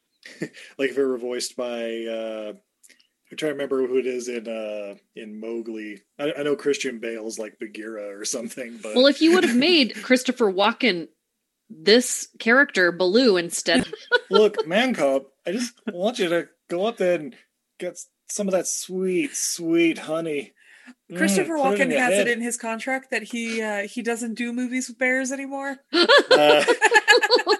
[0.40, 2.52] like if it were voiced by uh
[3.30, 6.02] I'm trying to remember who it is in uh in Mowgli.
[6.18, 9.56] I, I know Christian Bale's like Bagheera or something, but Well, if you would have
[9.70, 11.08] made Christopher Walken
[11.70, 13.86] this character Baloo instead
[14.30, 17.36] look, man cub, I just want you to go up there and
[17.78, 20.52] get some of that sweet, sweet honey.
[21.10, 22.28] Mm, Christopher put it in Walken your has head.
[22.28, 25.76] it in his contract that he uh, he doesn't do movies with bears anymore.
[26.30, 26.64] Uh,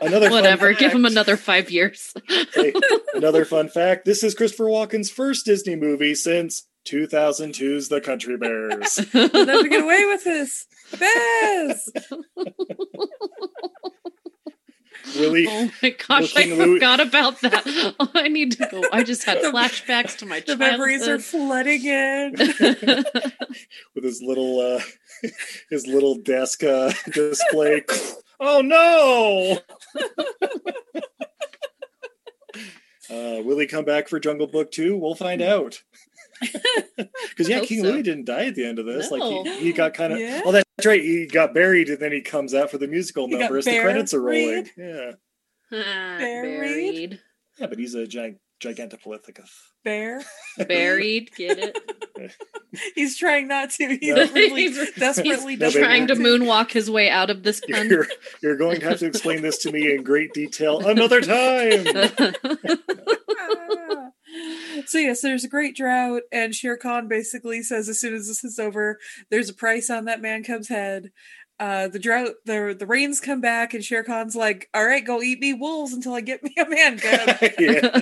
[0.03, 2.15] another fun Whatever, give him another five years.
[2.55, 2.73] Hey,
[3.15, 9.01] another fun fact: this is Christopher Walken's first Disney movie since 2002's The Country Bears.
[9.13, 10.67] You'll never get away with this.
[10.99, 11.91] Bears!
[15.17, 17.63] Really, Oh my gosh, I Louis- forgot about that.
[18.01, 18.85] Oh, I need to go.
[18.93, 22.33] I just had flashbacks to my The memories are flooding in.
[23.95, 25.29] with his little uh,
[25.71, 27.85] his little desk uh, display.
[28.41, 29.59] oh no!
[33.11, 34.97] Uh, will he come back for Jungle Book Two?
[34.97, 35.83] We'll find out.
[36.41, 37.91] Because yeah, King so.
[37.91, 39.11] Louis didn't die at the end of this.
[39.11, 40.19] Like he, he got kind of.
[40.29, 40.43] Yeah.
[40.45, 41.01] Oh, that's right.
[41.01, 44.15] He got buried, and then he comes out for the musical number as the credits
[44.15, 44.69] are rolling.
[44.77, 45.13] Yeah,
[45.71, 47.21] buried.
[47.59, 49.51] yeah, but he's a giant gigantopithecus.
[49.85, 50.21] Bear.
[50.69, 51.31] Buried.
[51.37, 51.79] Get it?
[52.97, 53.97] He's trying not to.
[54.01, 54.27] He's No.
[54.35, 57.89] really desperately He's but- trying to moonwalk his way out of this pun.
[57.89, 58.07] You're,
[58.43, 61.87] you're going to have to explain this to me in great detail another time.
[64.87, 68.45] So yes, there's a great drought, and Shere Khan basically says as soon as this
[68.45, 68.99] is over,
[69.31, 71.11] there's a price on that man cub's head.
[71.61, 75.21] Uh, the drought, the the rains come back, and Shere Khan's like, "All right, go
[75.21, 78.01] eat me wolves until I get me a man cub." yeah.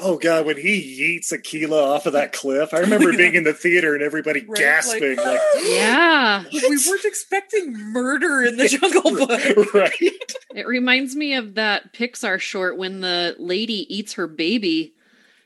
[0.00, 3.52] Oh god, when he yeets Akela off of that cliff, I remember being in the
[3.52, 6.44] theater and everybody Right, gasping, like, like, yeah.
[6.50, 9.74] we weren't expecting murder in the Jungle Book.
[9.74, 10.32] right?
[10.54, 14.94] It reminds me of that Pixar short when the lady eats her baby.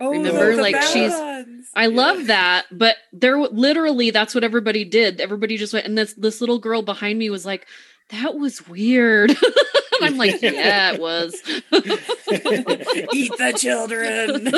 [0.01, 1.67] Oh, Remember, the like, she's- Babylons.
[1.75, 5.21] I love that, but there literally that's what everybody did.
[5.21, 7.67] Everybody just went, and this this little girl behind me was like,
[8.09, 9.37] that was weird.
[10.03, 11.35] I'm like, yeah, it was.
[11.47, 14.49] Eat the children.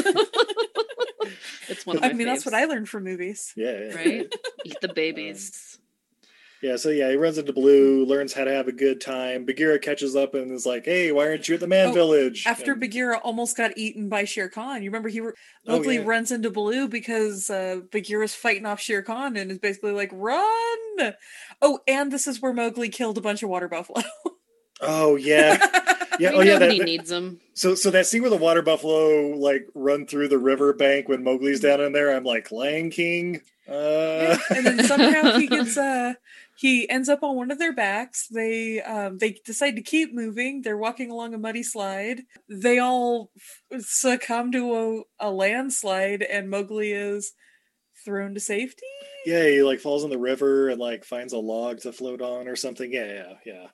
[1.69, 3.53] it's one of my I mean, that's what I learned from movies.
[3.57, 3.95] Yeah, yeah.
[3.95, 4.35] right?
[4.65, 5.77] Eat the babies.
[5.77, 5.82] Um,
[6.63, 9.45] Yeah, so yeah, he runs into Baloo, learns how to have a good time.
[9.45, 12.45] Bagheera catches up and is like, "Hey, why aren't you at the Man Oh, Village?"
[12.47, 15.33] After And- Bagheera almost got eaten by Shere Khan, you remember he re-
[15.67, 16.03] Oh, Mowgli yeah.
[16.05, 21.15] runs into Baloo because uh, Bagheera's fighting off Shere Khan and is basically like, "Run!"
[21.61, 24.03] Oh, and this is where Mowgli killed a bunch of water buffalo.
[24.81, 25.59] oh yeah,
[26.21, 26.53] yeah, we oh yeah.
[26.55, 27.41] know That, he that- needs them.
[27.55, 31.25] so so that scene where the water buffalo like run through the river bank when
[31.25, 33.41] Mowgli's down in there, I'm like, Lion King.
[33.69, 36.15] Uh, and then somehow he gets uh
[36.63, 40.63] he ends up on one of their backs they um they decide to keep moving
[40.63, 46.49] they're walking along a muddy slide they all f- succumb to a, a landslide and
[46.49, 47.33] mowgli is
[48.05, 48.87] thrown to safety
[49.25, 52.49] yeah, he like falls in the river and like finds a log to float on
[52.49, 52.93] or something.
[52.93, 53.67] Yeah, yeah, yeah.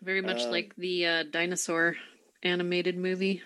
[0.00, 1.96] Very much Um, like the uh, dinosaur
[2.44, 3.42] animated movie.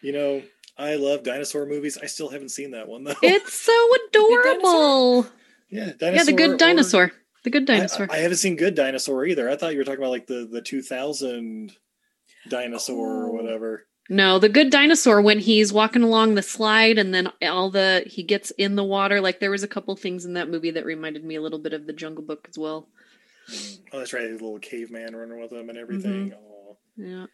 [0.00, 0.42] You know,
[0.78, 1.98] I love dinosaur movies.
[2.02, 3.12] I still haven't seen that one though.
[3.22, 3.72] It's so
[4.08, 5.26] adorable.
[5.68, 7.12] yeah, dinosaur Yeah, the good dinosaur.
[7.44, 8.06] The good dinosaur.
[8.10, 9.48] I, I haven't seen Good Dinosaur either.
[9.48, 11.72] I thought you were talking about like the the 2000
[12.48, 13.32] dinosaur or Oh.
[13.32, 13.86] whatever.
[14.08, 18.22] no, the good dinosaur when he's walking along the slide and then all the he
[18.22, 19.20] gets in the water.
[19.20, 21.72] Like there was a couple things in that movie that reminded me a little bit
[21.72, 22.88] of the Jungle Book as well.
[23.92, 26.32] Oh, that's right, the little caveman running with him and everything.
[26.98, 27.04] Mm-hmm.
[27.04, 27.26] Yeah.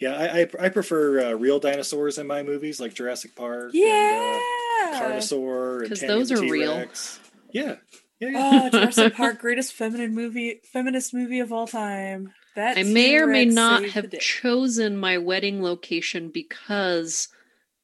[0.00, 3.70] Yeah, I, I I prefer uh, real dinosaurs in my movies, like Jurassic Park.
[3.72, 4.40] yeah
[4.86, 6.72] and, uh, Carnosaur and 'Cause Tammy those are real.
[6.74, 7.20] T-Rex.
[7.52, 7.74] Yeah, yeah.
[8.22, 13.26] Oh Jurassic Park greatest feminine movie feminist movie of all time that I may or
[13.26, 17.28] may not have chosen my wedding location because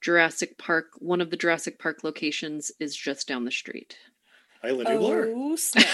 [0.00, 3.96] Jurassic Park, one of the Jurassic Park locations is just down the street.
[4.62, 5.32] I literally blur.
[5.34, 5.86] oh snap.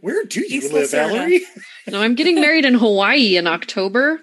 [0.00, 1.42] Where do you East live, Valerie?
[1.88, 4.20] no, I'm getting married in Hawaii in October.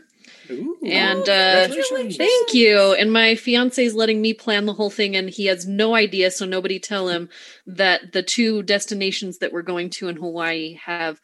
[0.49, 1.67] Ooh, And, uh.
[1.69, 2.93] Thank you.
[2.93, 6.31] And my fiance is letting me plan the whole thing, and he has no idea.
[6.31, 7.29] So nobody tell him
[7.65, 11.19] that the two destinations that we're going to in Hawaii have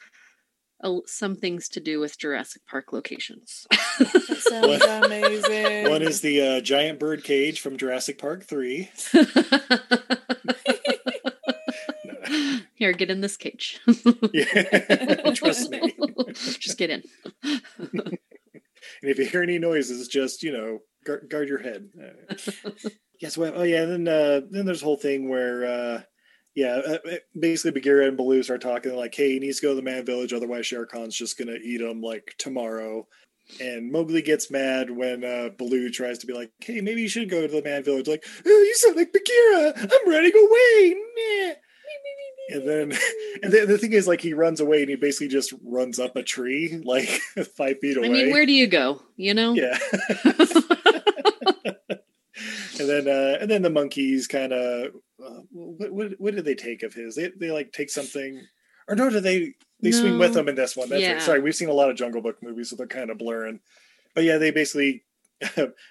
[0.84, 3.66] uh, some things to do with Jurassic Park locations.
[4.00, 8.92] that sounds amazing One is the uh, giant bird cage from Jurassic Park Three.
[12.76, 13.80] Here, get in this cage.
[14.34, 15.94] Yeah, trust me.
[16.34, 17.04] Just get in.
[19.04, 21.90] And if you hear any noises, just you know, guard, guard your head.
[22.02, 22.36] Uh,
[23.22, 23.38] yes.
[23.38, 23.52] Well.
[23.56, 23.86] Oh yeah.
[23.86, 26.02] Then uh, then there's a whole thing where uh,
[26.56, 26.98] yeah, uh,
[27.38, 30.06] basically Bagheera and Baloo start talking like, "Hey, he needs to go to the Man
[30.06, 33.06] Village, otherwise Shere Khan's just gonna eat him like tomorrow."
[33.60, 37.30] And Mowgli gets mad when uh, Baloo tries to be like, "Hey, maybe you should
[37.30, 39.74] go to the Man Village." Like, "Oh, you sound like Bagheera.
[39.76, 41.54] I'm running away." Meh."
[42.50, 42.92] And then,
[43.44, 46.16] and the, the thing is, like, he runs away and he basically just runs up
[46.16, 47.08] a tree, like
[47.58, 48.08] five feet away.
[48.08, 49.02] I mean, where do you go?
[49.16, 49.54] You know?
[49.54, 49.78] Yeah.
[52.80, 54.88] and then uh and then the monkeys kind of
[55.24, 58.42] uh, what, what what did they take of his they they like take something
[58.88, 60.42] or no do they they swing with No.
[60.42, 61.14] him in this one that's Yeah.
[61.14, 61.22] right.
[61.22, 63.60] sorry we've seen a lot of jungle book movies so they're kind of blurring
[64.16, 65.04] but yeah they basically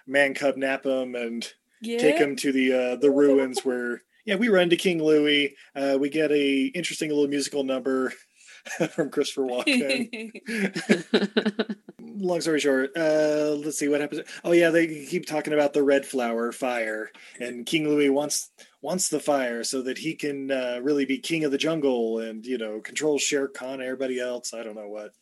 [0.06, 1.48] man cub nap him and
[1.80, 1.98] yeah.
[1.98, 5.96] take him to the uh the ruins where yeah we run to king louie uh
[6.00, 8.12] we get a interesting little musical number
[8.90, 10.30] from christopher walken
[11.98, 14.22] long story short, uh, let's see what happens.
[14.44, 19.08] Oh yeah, they keep talking about the red flower fire, and King Louie wants wants
[19.08, 22.58] the fire so that he can uh, really be king of the jungle and you
[22.58, 24.54] know control Shere Khan and everybody else.
[24.54, 25.12] I don't know what.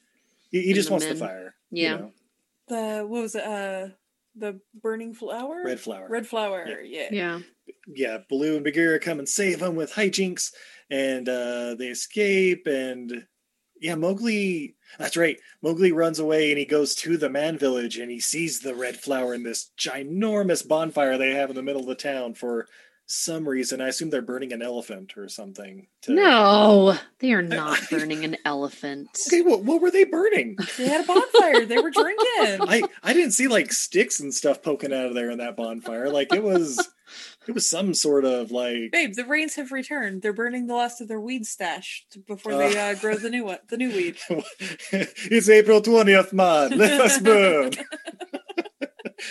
[0.50, 1.14] He, he just the wants men.
[1.14, 1.54] the fire.
[1.70, 1.96] you Yeah.
[1.96, 2.12] know,
[2.68, 3.88] the what was it uh
[4.36, 6.06] the burning flower red flower.
[6.08, 6.76] red flower Yeah.
[6.84, 7.38] yeah, yeah.
[7.86, 10.52] Yeah, Baloo and Bagheera come and save him with hijinks,
[10.90, 12.66] and uh, they escape.
[12.66, 13.26] And
[13.80, 14.76] yeah, Mowgli.
[14.98, 15.38] That's right.
[15.62, 18.96] Mowgli runs away and he goes to the man village and he sees the red
[18.96, 22.66] flower in this ginormous bonfire they have in the middle of the town for
[23.06, 23.80] some reason.
[23.80, 25.88] I assume they're burning an elephant or something.
[26.02, 26.12] To...
[26.12, 29.10] No, they are not burning an elephant.
[29.26, 30.56] Okay, what what were they burning?
[30.76, 34.62] they had a bonfire they were drinking I I didn't see like sticks and stuff
[34.62, 36.08] poking out of there in that bonfire.
[36.08, 36.88] Like it was
[37.48, 41.00] it was some sort of like babe the rains have returned they're burning the last
[41.00, 44.16] of their weed stash before they uh, grow the new one the new weed
[44.92, 46.76] it's April 20th, man.
[46.76, 47.72] Let us burn.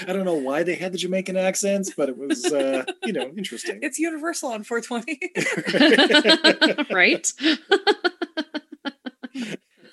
[0.07, 3.31] I don't know why they had the Jamaican accents, but it was, uh, you know,
[3.37, 3.79] interesting.
[3.81, 7.31] it's universal on 420 right?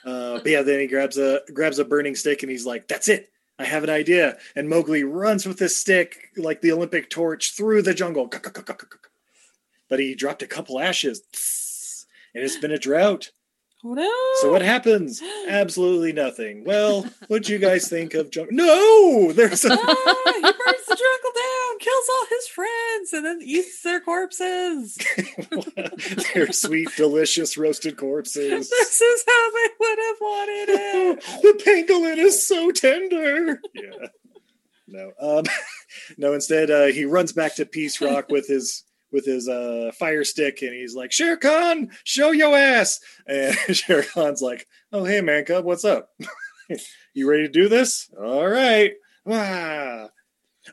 [0.04, 3.08] Uh, but yeah, then he grabs a grabs a burning stick and he's like, "That's
[3.08, 7.54] it, I have an idea." And Mowgli runs with his stick like the Olympic torch
[7.54, 8.30] through the jungle.
[9.88, 11.22] But he dropped a couple ashes,
[12.34, 13.30] and it's been a drought.
[13.84, 14.12] Oh no!
[14.40, 15.22] So what happens?
[15.48, 16.64] Absolutely nothing.
[16.64, 18.56] Well, what do you guys think of Jungle?
[18.56, 20.52] No, there's a Ah,
[21.80, 24.98] he burns the jungle down, kills all his friends, and then eats their corpses.
[26.34, 28.70] their sweet, delicious roasted corpses.
[28.70, 31.20] this is how they would have wanted it.
[31.42, 33.60] the pangolin is so tender.
[33.74, 34.08] Yeah.
[34.88, 35.12] No.
[35.20, 35.44] Um
[36.16, 40.24] no, instead uh he runs back to Peace Rock with his with his uh fire
[40.24, 43.00] stick and he's like, Shere Khan, show your ass.
[43.26, 46.10] And Shere Khan's like, Oh hey man cub, what's up?
[47.14, 48.10] you ready to do this?
[48.16, 48.92] All right.
[49.28, 50.08] Ah.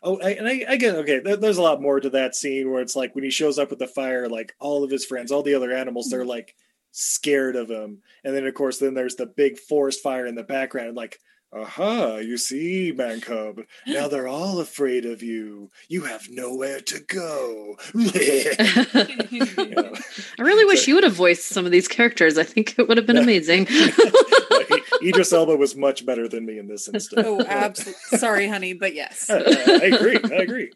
[0.02, 1.20] Oh, I, and I, I get okay.
[1.20, 3.70] There, there's a lot more to that scene where it's like when he shows up
[3.70, 6.30] with the fire, like all of his friends, all the other animals, they're mm-hmm.
[6.30, 6.56] like
[6.92, 8.02] scared of him.
[8.24, 11.20] And then, of course, then there's the big forest fire in the background, like,
[11.56, 13.62] aha, you see, man cub.
[13.88, 15.70] Now they're all afraid of you.
[15.88, 17.76] You have nowhere to go.
[17.96, 19.98] I
[20.40, 22.38] really wish you would have voiced some of these characters.
[22.38, 23.68] I think it would have been amazing.
[23.70, 27.26] I- Idris Elba was much better than me in this instance.
[27.26, 28.18] oh, absolutely.
[28.18, 29.30] Sorry, honey, but yes.
[29.30, 30.20] I agree.
[30.24, 30.72] I agree.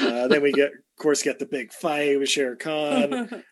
[0.00, 3.42] Uh, then we get, of course, get the big fight with Shere Khan.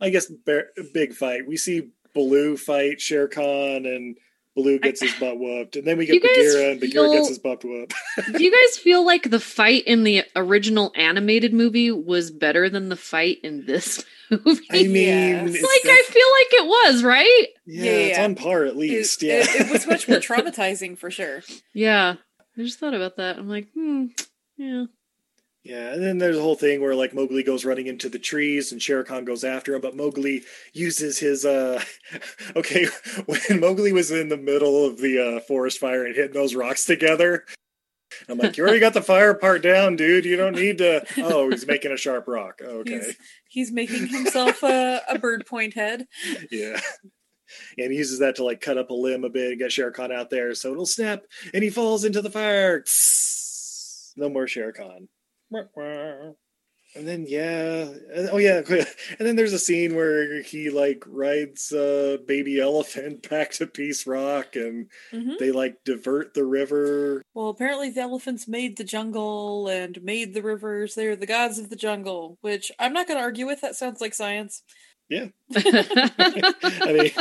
[0.00, 1.46] I guess bear, big fight.
[1.46, 4.16] We see Baloo fight Shere Khan, and
[4.58, 7.28] Baloo gets his butt whooped, and then we get You Bagheera, and Bagheera feel- gets
[7.28, 7.94] his butt whooped.
[8.32, 12.88] Do you guys feel like the fight in the original animated movie was better than
[12.88, 14.66] the fight in this movie?
[14.70, 15.54] I mean, Yes.
[15.54, 17.46] it's like I feel like it was, right?
[17.66, 18.24] yeah, Yeah, it's yeah.
[18.24, 19.22] on par at least.
[19.22, 21.42] it- yeah, it was much more traumatizing for sure.
[21.72, 22.16] Yeah.
[22.58, 23.38] I just thought about that.
[23.38, 24.06] I'm like, hmm,
[24.56, 24.86] yeah.
[25.68, 28.72] Yeah, and then there's a whole thing where like Mowgli goes running into the trees
[28.72, 30.42] and Shere Khan goes after him, but Mowgli
[30.72, 31.82] uses his uh
[32.56, 32.86] okay,
[33.26, 36.86] when Mowgli was in the middle of the uh forest fire and hitting those rocks
[36.86, 37.44] together.
[38.30, 40.24] I'm like, you already got the fire part down, dude.
[40.24, 41.04] You don't need to.
[41.18, 42.60] Oh, he's making a sharp rock.
[42.64, 43.16] Okay, He's
[43.48, 46.06] he's making himself a, a bird point head.
[46.50, 46.80] yeah.
[47.76, 49.90] And he uses that to like cut up a limb a bit and get Shere
[49.90, 52.84] Khan out there, so it'll snap, and he falls into the fire.
[54.16, 55.08] No more Shere Khan.
[56.96, 57.90] And then yeah,
[58.32, 58.86] oh yeah, and
[59.20, 64.56] then there's a scene where he like rides a baby elephant back to Peace Rock,
[64.56, 65.38] and Mhm.
[65.38, 67.22] they like divert the river.
[67.34, 70.94] Well, apparently the elephants made the jungle and made the rivers.
[70.94, 73.60] They're the gods of the jungle, which I'm not going to argue with.
[73.60, 74.62] That sounds like science.
[75.10, 75.26] Yeah.
[75.54, 77.12] I mean,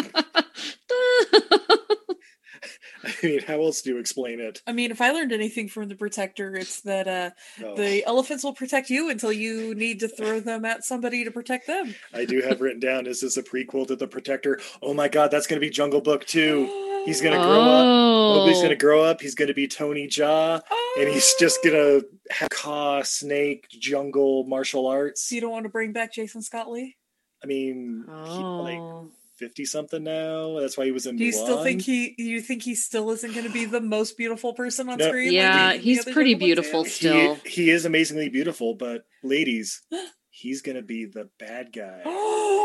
[3.24, 4.62] I mean, how else do you explain it?
[4.68, 7.30] I mean, if I learned anything from the protector, it's that uh,
[7.64, 11.32] Oh, the elephants will protect you until you need to throw them at somebody to
[11.32, 11.96] protect them.
[12.14, 13.08] I do have written down.
[13.08, 14.60] Is this a prequel to the Protector?
[14.82, 16.66] Oh my God, that's going to be Jungle Book two.
[17.06, 17.86] He's gonna grow up.
[17.86, 18.46] oh.
[18.46, 19.22] Mowgli's gonna grow up.
[19.22, 20.62] He's gonna be Tony Jaa,
[21.00, 25.32] and he's just gonna have Kaa, snake, jungle, martial arts.
[25.32, 26.98] You don't want to bring back Jason Scott Lee?
[27.42, 29.10] I mean, he, like Oh.
[29.38, 30.60] Fifty something now.
[30.60, 31.16] That's why he was in.
[31.18, 32.16] Do you still think he?
[32.18, 35.08] You think he still isn't going to be the most beautiful person on No.
[35.08, 35.32] screen?
[35.32, 36.96] Yeah, the- the he's other pretty beautiful fans?
[36.96, 37.36] still.
[37.46, 39.82] he, he is amazingly beautiful, but ladies,
[40.30, 42.02] he's gonna be the bad guy.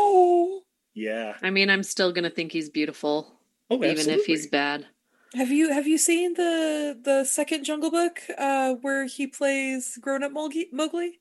[0.05, 0.61] Oh,
[0.93, 1.35] Yeah.
[1.41, 4.21] I mean, I'm still gonna think he's beautiful, Oh, even absolutely.
[4.21, 4.85] if he's bad.
[5.33, 10.23] have you have you seen the the second Jungle Book uh, where he plays grown
[10.23, 10.67] up Mowgli?
[10.71, 11.19] Mowgli?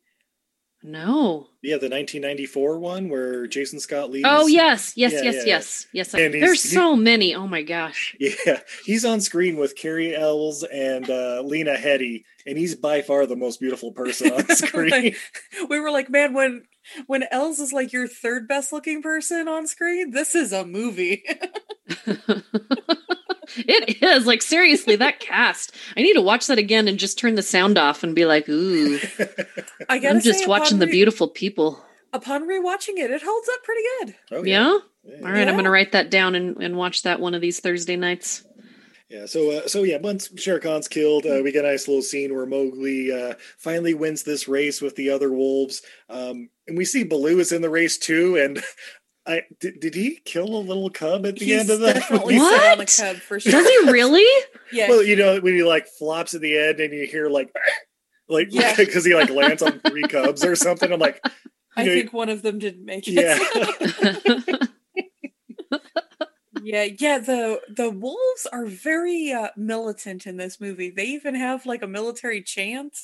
[0.84, 1.46] No.
[1.62, 4.22] Yeah, the 1994 one where Jason Scott Lee.
[4.26, 6.14] Oh yes, yes, Yeah, yes, yeah, yes, yes.
[6.14, 7.34] And There's he- so many.
[7.34, 8.16] Oh my gosh.
[8.18, 13.26] Yeah, he's on screen with Cary Elwes and uh, Lena Headey, and he's by far
[13.26, 14.90] the most beautiful person on screen.
[14.90, 15.16] Like,
[15.70, 16.64] we were like, man, when
[17.06, 21.22] when Elwes is like your third best looking person on screen, this is a movie.
[23.56, 25.74] it is like seriously that cast.
[25.96, 28.48] I need to watch that again and just turn the sound off and be like,
[28.48, 28.98] ooh,
[29.88, 31.84] I gotta I'm just say, watching upon the beautiful people.
[32.12, 34.14] Upon rewatching it, it holds up pretty good.
[34.32, 34.64] Oh, Yeah.
[34.68, 34.80] All
[35.22, 35.48] right, Yeah.
[35.50, 38.44] I'm gonna write that down and, and watch that one of these Thursday nights.
[39.08, 42.02] Yeah, so uh, so yeah, once Shere Khan's killed, uh, we get a nice little
[42.02, 46.86] scene where Mowgli uh, finally wins this race with the other wolves, um, and we
[46.86, 48.36] see Baloo is in the race too.
[48.38, 48.62] And
[49.26, 51.94] I did, did he kill a little cub at the He's end of that?
[51.94, 52.86] definitely What?
[52.86, 53.52] set the cub for sure.
[53.52, 54.44] Does he really?
[54.72, 57.54] Yeah, well, you know when he like flops at the end and you hear like
[58.28, 58.74] like Yeah.
[58.76, 60.92] because he like lands on three cubs or something.
[60.92, 61.20] I'm like,
[61.76, 63.12] I know, think one of them didn't make it.
[63.12, 64.56] yeah.
[66.62, 67.18] yeah, yeah.
[67.18, 70.90] The the wolves are very uh, militant in this movie.
[70.90, 72.96] They even have like a military chant.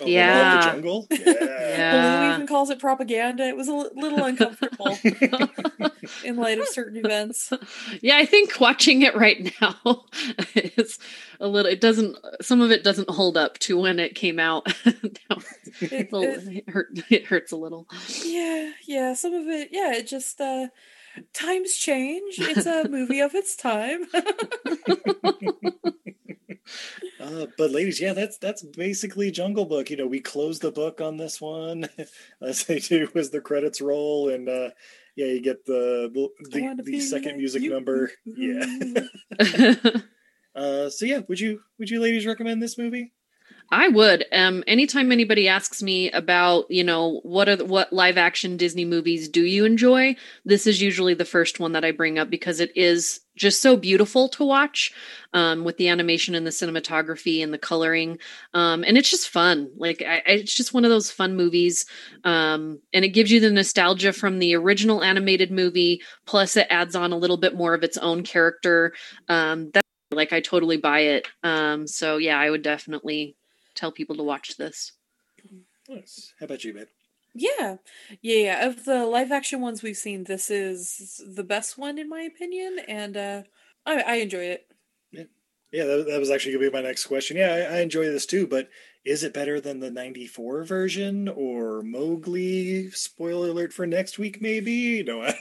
[0.00, 0.54] Oh, Yeah.
[0.54, 1.06] Law the jungle.
[1.10, 1.34] Yeah.
[1.78, 2.20] Yeah.
[2.20, 3.44] Baloo even calls it propaganda.
[3.46, 4.98] It was a little uncomfortable
[6.24, 7.52] in light of certain events.
[8.00, 10.04] yeah, I think watching it right now
[10.54, 10.98] is
[11.40, 11.70] a little.
[11.70, 12.16] It doesn't.
[12.40, 14.66] Some of it doesn't hold up to when it came out.
[14.84, 15.38] No,
[15.80, 16.88] It- it- it hurt.
[17.10, 17.86] It hurts a little.
[18.24, 19.14] yeah, yeah.
[19.14, 19.92] Some of it, yeah.
[19.94, 20.68] It just uh,
[21.32, 22.38] times change.
[22.38, 24.06] It's a movie of its time.
[27.20, 29.90] Uh, but ladies, yeah, that's that's basically Jungle Book.
[29.90, 31.88] You know, we close the book on this one.
[32.42, 34.70] As they do as the credits roll, and uh,
[35.16, 37.70] yeah, you get the the, the, the second like music you.
[37.70, 38.10] number.
[38.24, 38.64] Yeah.
[40.54, 43.12] Uh, so yeah, would you would you ladies recommend this movie?
[43.70, 44.24] I would.
[44.32, 48.86] Um, anytime anybody asks me about, you know, what are the, what live action Disney
[48.86, 50.16] movies do you enjoy?
[50.46, 53.76] This is usually the first one that I bring up because it is just so
[53.76, 54.90] beautiful to watch,
[55.34, 58.18] um, with the animation and the cinematography and the coloring,
[58.54, 59.70] um, and it's just fun.
[59.76, 61.84] Like I, I- it's just one of those fun movies,
[62.24, 66.00] um, and it gives you the nostalgia from the original animated movie.
[66.26, 68.94] Plus, it adds on a little bit more of its own character.
[69.28, 71.28] Um, that like I totally buy it.
[71.42, 73.36] Um, so yeah, I would definitely
[73.78, 74.92] tell people to watch this.
[75.88, 76.34] Nice.
[76.38, 76.88] How about you, babe?
[77.34, 77.76] Yeah,
[78.20, 78.66] yeah, yeah.
[78.66, 82.78] Of the live action ones we've seen, this is the best one in my opinion,
[82.88, 83.42] and uh,
[83.86, 84.66] I, I enjoyed it.
[85.70, 87.36] Yeah, that, that was actually gonna be my next question.
[87.36, 88.70] Yeah, I, I enjoy this too, but
[89.08, 92.90] is it better than the '94 version or Mowgli?
[92.90, 95.02] Spoiler alert for next week, maybe.
[95.02, 95.22] No.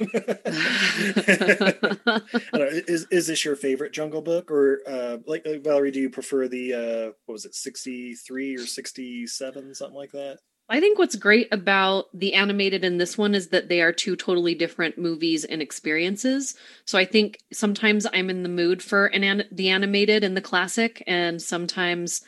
[2.87, 5.91] Is is this your favorite Jungle Book, or uh, like uh, Valerie?
[5.91, 10.39] Do you prefer the uh, what was it, '63 or '67, something like that?
[10.69, 14.15] I think what's great about the animated in this one is that they are two
[14.15, 16.55] totally different movies and experiences.
[16.85, 20.41] So I think sometimes I'm in the mood for an, an the animated and the
[20.41, 22.21] classic, and sometimes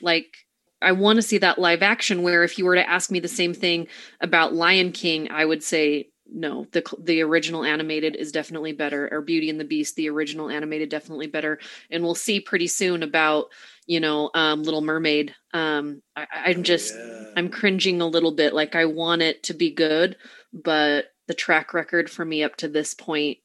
[0.00, 0.46] like
[0.82, 2.22] I want to see that live action.
[2.22, 3.88] Where if you were to ask me the same thing
[4.20, 6.66] about Lion King, I would say no.
[6.72, 10.88] the The original animated is definitely better, or Beauty and the Beast, the original animated,
[10.88, 11.58] definitely better.
[11.90, 13.46] And we'll see pretty soon about
[13.86, 15.34] you know um, Little Mermaid.
[15.52, 17.32] Um, I, I'm just Oh, yeah.
[17.36, 18.54] I'm cringing a little bit.
[18.54, 20.16] Like I want it to be good,
[20.52, 23.38] but the track record for me up to this point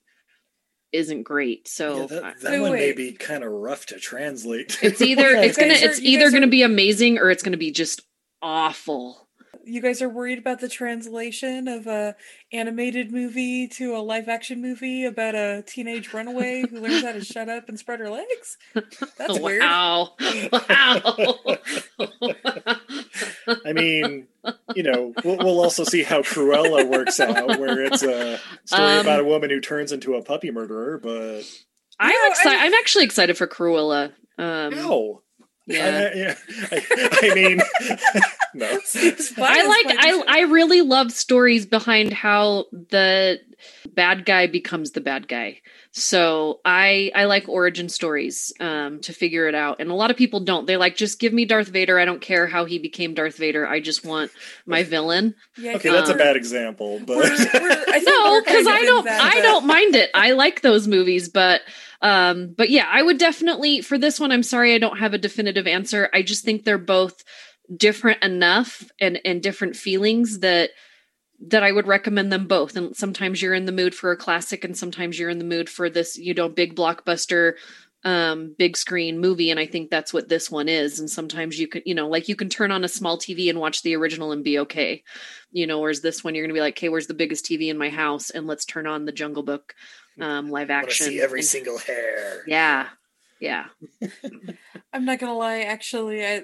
[0.96, 1.68] isn't great.
[1.68, 4.78] So yeah, that, I- that Wait, one may be kind of rough to translate.
[4.82, 8.02] it's either it's gonna it's either guys gonna be amazing or it's gonna be just
[8.42, 9.25] awful.
[9.66, 12.16] You guys are worried about the translation of a
[12.54, 17.24] animated movie to a live action movie about a teenage runaway who learns how to
[17.26, 18.58] shut up and spread her legs?
[19.18, 19.62] That's weird.
[19.62, 20.12] wow.
[20.52, 21.18] Wow.
[23.66, 24.28] I mean,
[24.76, 29.00] you know, we'll, we'll also see how Cruella works out, where it's a story Um,
[29.00, 31.00] about a woman who turns into a puppy murderer.
[31.02, 31.42] But
[32.00, 32.60] I'm No, excited.
[32.60, 34.14] I- I'm actually excited for Cruella.
[34.38, 35.22] Um, how?
[35.68, 36.10] Yeah.
[36.14, 36.36] I, yeah.
[36.72, 37.58] I, I mean,
[38.54, 38.66] no.
[38.68, 39.98] I it's like.
[39.98, 43.40] I I really love stories behind how the
[43.94, 45.62] bad guy becomes the bad guy.
[45.98, 49.80] So I I like origin stories um to figure it out.
[49.80, 50.68] And a lot of people don't.
[50.68, 51.98] They like just give me Darth Vader.
[51.98, 53.66] I don't care how he became Darth Vader.
[53.66, 54.32] I just want
[54.66, 55.36] my villain.
[55.58, 58.82] Yeah, Okay, that's a Um, bad example, but We're, we're, I think No, because I
[58.84, 60.10] don't that, I uh, don't mind it.
[60.14, 61.62] I like those movies, but
[62.06, 65.18] um but yeah, I would definitely for this one I'm sorry I don't have a
[65.18, 66.08] definitive answer.
[66.14, 67.24] I just think they're both
[67.76, 70.70] different enough and and different feelings that
[71.48, 72.78] that I would recommend them both.
[72.78, 75.70] And sometimes you're in the mood for a classic and sometimes you're in the mood
[75.70, 77.54] for this, you know, big blockbuster
[78.04, 81.68] um big screen movie and I think that's what this one is and sometimes you
[81.68, 84.32] could you know like you can turn on a small TV and watch the original
[84.32, 85.02] and be okay
[85.52, 87.72] you know whereas this one you're going to be like okay where's the biggest TV
[87.72, 89.74] in my house and let's turn on the Jungle Book
[90.22, 92.44] um live I action see every and- single hair.
[92.48, 92.90] yeah
[93.40, 93.66] yeah
[94.94, 96.44] I'm not gonna lie, actually, I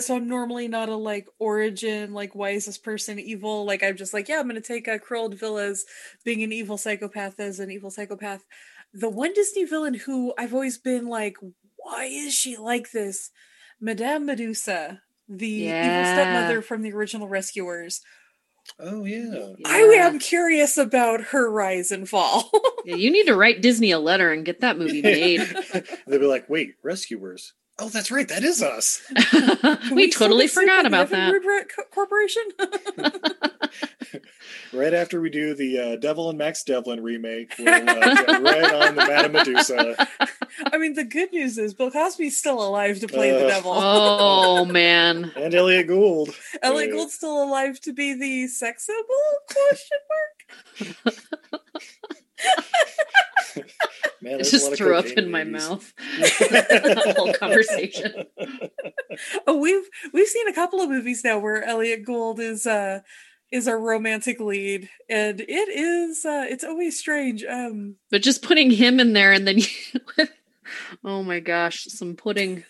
[0.00, 3.64] so I'm normally not a like origin, like why is this person evil?
[3.64, 5.84] Like I'm just like, yeah, I'm gonna take a Cruella de Vil as
[6.24, 8.44] being an evil psychopath as an evil psychopath.
[8.92, 11.36] The one Disney villain who I've always been like,
[11.76, 13.30] why is she like this?
[13.80, 18.00] Madame Medusa, the evil stepmother from the original Rescuers.
[18.78, 19.52] Oh yeah.
[19.64, 22.50] I am curious about her rise and fall.
[22.86, 25.40] Yeah, you need to write Disney a letter and get that movie made.
[26.06, 27.52] They'll be like, "Wait, rescuers?
[27.80, 29.02] Oh, that's right, that is us."
[29.32, 31.32] Can we totally forgot about that.
[31.32, 32.44] Root Corporation.
[34.72, 38.72] Right after we do the uh, Devil and Max Devlin remake, we'll uh, get right
[38.72, 40.08] on the Madame Medusa.
[40.72, 43.72] I mean, the good news is Bill Cosby's still alive to play the Uh, devil.
[43.74, 45.32] Oh man.
[45.36, 46.34] and Elliot Gould.
[46.62, 49.04] Elliot Gould's still alive to be the sex symbol?
[49.48, 49.98] Question
[51.04, 51.14] mark.
[54.20, 55.92] Man, I just lot threw up in my mouth.
[56.18, 58.24] the whole conversation.
[59.46, 63.00] Oh, we've we've seen a couple of movies now where Elliot Gould is uh
[63.52, 67.44] is a romantic lead, and it is uh it's always strange.
[67.44, 69.66] Um, But just putting him in there and then you
[71.04, 72.64] Oh my gosh, some pudding.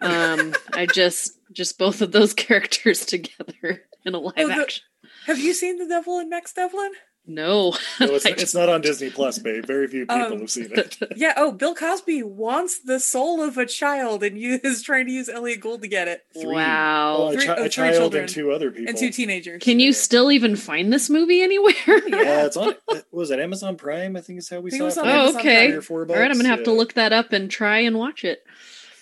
[0.00, 4.84] Um I just just both of those characters together in a live Oh, the- action.
[5.26, 6.92] have you seen The Devil and Max Devlin?
[7.24, 7.72] No.
[8.00, 9.64] No, it's, I it's not on Disney Plus, babe.
[9.64, 10.98] Very few people Um, have seen it.
[11.16, 11.34] Yeah.
[11.36, 15.28] Oh, Bill Cosby wants the soul of a child and you is trying to use
[15.28, 16.46] Elliot Gould to get it, Three.
[16.52, 17.16] Wow.
[17.18, 18.22] Oh, a, Three- chi- oh, a child children.
[18.24, 18.88] and two other people.
[18.88, 19.62] and two teenagers.
[19.62, 21.72] Can you still even find this movie anywhere?
[22.08, 22.74] Yeah, it's on.
[23.12, 24.16] Was it Amazon Prime?
[24.16, 25.08] I think is how we I think saw it it.
[25.10, 25.70] Oh, Amazon okay.
[25.72, 28.24] Three four All right, I'm gonna have to look that up and try and watch
[28.24, 28.42] it.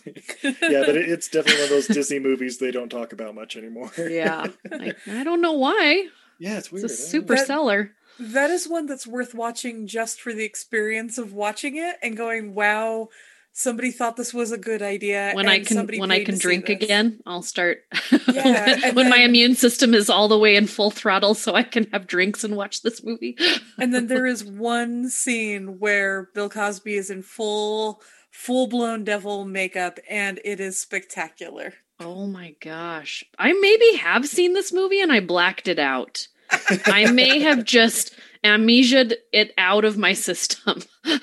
[0.07, 0.53] Yeah,
[0.87, 3.91] but it, it's definitely one of those Disney movies they don't talk about much anymore.
[3.99, 4.47] Yeah.
[4.73, 6.07] I, I don't know why.
[6.39, 6.85] yeah, it's It's weird.
[6.85, 7.93] a super That- seller.
[8.21, 12.55] That is one that's worth watching just for the experience of watching it and going,
[12.55, 13.09] "Wow,
[13.53, 16.69] somebody thought this was a good idea." When I can somebody when I can drink
[16.69, 17.85] again, I'll start
[18.33, 21.63] Yeah, when, when my immune system is all the way in full throttle so I
[21.63, 23.37] can have drinks and watch this movie.
[23.79, 29.45] And then there is one scene where Bill Cosby is in full full blown devil
[29.45, 31.75] makeup and it is spectacular.
[31.99, 33.25] Oh my gosh.
[33.39, 36.29] I maybe have seen this movie and I blacked it out.
[36.87, 40.83] I may have just amnesiaed it out of my system.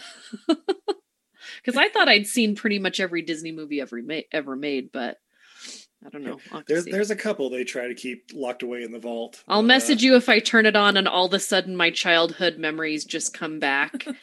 [1.68, 5.18] Because I thought I'd seen pretty much every Disney movie ever made, ever made, but
[6.06, 6.40] I don't know.
[6.52, 9.44] I'll, There's there's a couple they try to keep locked away in the vault.
[9.48, 11.90] I'll uh, message you if I turn it on and all of a sudden my
[11.90, 14.06] childhood memories just come back.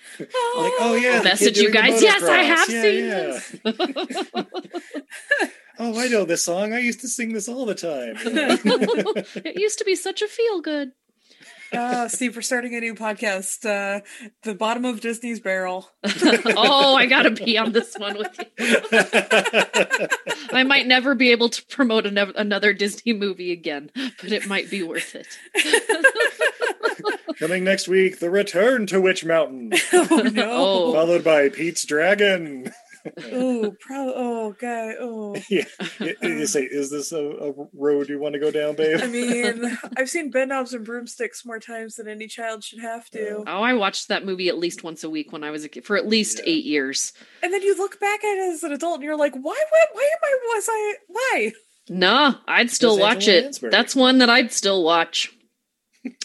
[0.57, 2.01] Like, oh yeah, the Message you guys.
[2.01, 3.73] Yes, I have Yeah, seen yeah.
[3.73, 4.47] this.
[5.77, 6.73] Oh, I know this song.
[6.73, 8.15] I used to sing this all the time.
[9.45, 10.93] it used to be such a feel good.
[11.73, 13.65] Uh, Steve, we're starting a new podcast.
[13.65, 14.01] Uh,
[14.43, 15.89] the bottom of Disney's barrel.
[16.05, 18.47] oh, I gotta be on this one with you.
[20.53, 23.91] I might never be able to promote ano- another Disney movie again,
[24.21, 25.27] but it might be worth it.
[27.39, 30.51] Coming next week, The Return to Witch Mountain, Oh no!
[30.53, 30.93] Oh.
[30.93, 32.73] followed by Pete's Dragon.
[33.33, 34.95] Oh, pro- oh, guy.
[34.99, 35.65] Oh, yeah,
[36.01, 39.01] you, you say, is this a, a road you want to go down, babe?
[39.03, 43.09] I mean, I've seen bed knobs and broomsticks more times than any child should have
[43.11, 43.45] to.
[43.47, 45.85] Oh, I watched that movie at least once a week when I was a kid
[45.85, 46.53] for at least Yeah.
[46.53, 47.13] eight years.
[47.43, 49.41] And then you look back at it as an adult, and you're like, why?
[49.71, 49.85] Why?
[49.93, 50.55] Why am I?
[50.55, 50.95] Was I?
[51.09, 51.53] Why?
[51.91, 53.45] No, I'd still watch it.
[53.45, 53.71] Lansbury.
[53.71, 55.31] That's one that I'd still watch.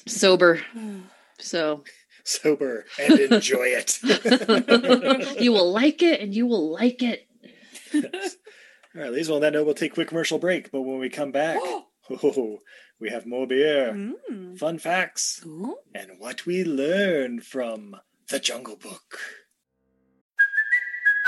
[0.07, 0.61] Sober.
[1.41, 1.85] So
[2.29, 3.99] Sober and enjoy it.
[5.41, 7.27] you will like it and you will like it.
[7.93, 8.01] All
[9.01, 9.27] right, ladies.
[9.29, 10.71] Well, on that note, we'll take a quick commercial break.
[10.71, 12.59] But when we come back, oh,
[12.99, 14.57] we have more beer, Mm.
[14.59, 15.77] fun facts, Ooh.
[15.95, 17.95] and what we learned from
[18.29, 19.19] the Jungle Book.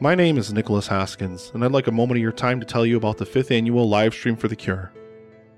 [0.00, 2.86] My name is Nicholas Haskins, and I'd like a moment of your time to tell
[2.86, 4.92] you about the fifth annual live stream for the cure.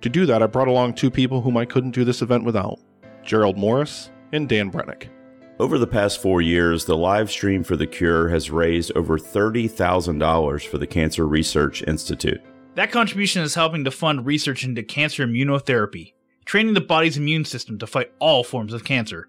[0.01, 2.81] To do that, I brought along two people whom I couldn't do this event without
[3.23, 5.09] Gerald Morris and Dan Brennick.
[5.59, 10.67] Over the past four years, the live stream for the cure has raised over $30,000
[10.67, 12.41] for the Cancer Research Institute.
[12.77, 16.15] That contribution is helping to fund research into cancer immunotherapy,
[16.47, 19.29] training the body's immune system to fight all forms of cancer.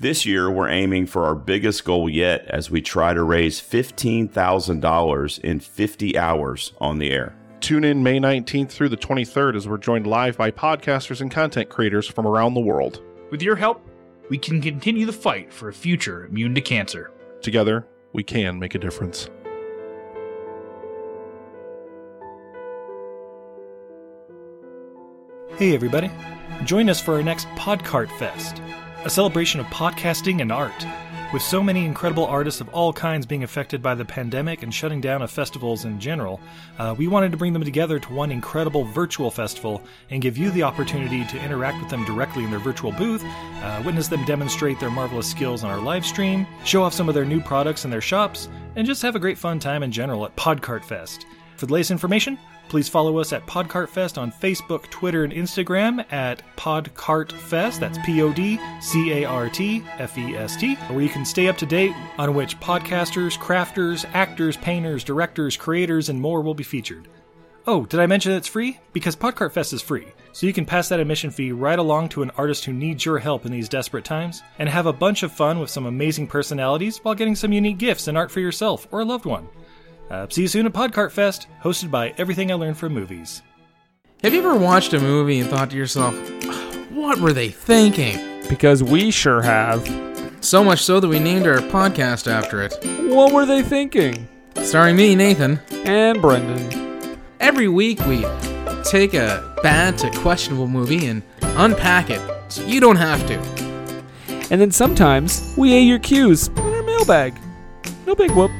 [0.00, 5.38] This year, we're aiming for our biggest goal yet as we try to raise $15,000
[5.40, 7.34] in 50 hours on the air.
[7.58, 11.68] Tune in May 19th through the 23rd as we're joined live by podcasters and content
[11.68, 13.02] creators from around the world.
[13.32, 13.84] With your help,
[14.30, 17.10] we can continue the fight for a future immune to cancer.
[17.42, 19.28] Together, we can make a difference.
[25.56, 26.08] Hey, everybody.
[26.64, 28.62] Join us for our next Podcart Fest,
[29.04, 30.84] a celebration of podcasting and art.
[31.32, 35.00] With so many incredible artists of all kinds being affected by the pandemic and shutting
[35.00, 36.40] down of festivals in general,
[36.78, 40.50] uh, we wanted to bring them together to one incredible virtual festival and give you
[40.50, 44.80] the opportunity to interact with them directly in their virtual booth, uh, witness them demonstrate
[44.80, 47.90] their marvelous skills on our live stream, show off some of their new products in
[47.90, 51.26] their shops, and just have a great fun time in general at Podcart Fest.
[51.56, 52.38] For the latest information,
[52.68, 57.80] please follow us at Podcartfest on Facebook, Twitter, and Instagram at Podcartfest.
[57.80, 61.24] That's P O D C A R T F E S T, where you can
[61.24, 66.54] stay up to date on which podcasters, crafters, actors, painters, directors, creators, and more will
[66.54, 67.08] be featured.
[67.66, 68.80] Oh, did I mention it's free?
[68.94, 72.22] Because Podcart Fest is free, so you can pass that admission fee right along to
[72.22, 75.32] an artist who needs your help in these desperate times, and have a bunch of
[75.32, 79.00] fun with some amazing personalities while getting some unique gifts and art for yourself or
[79.00, 79.48] a loved one.
[80.10, 83.42] Uh, see you soon at Podcart Fest, hosted by Everything I Learned from Movies.
[84.22, 86.14] Have you ever watched a movie and thought to yourself,
[86.90, 88.18] What were they thinking?
[88.48, 89.86] Because we sure have.
[90.40, 92.74] So much so that we named our podcast after it.
[93.12, 94.26] What were they thinking?
[94.56, 95.60] Starring me, Nathan.
[95.84, 97.20] And Brendan.
[97.38, 98.24] Every week we
[98.84, 103.38] take a bad to questionable movie and unpack it so you don't have to.
[104.50, 107.38] And then sometimes we A your cues in our mailbag.
[108.06, 108.50] No big whoop.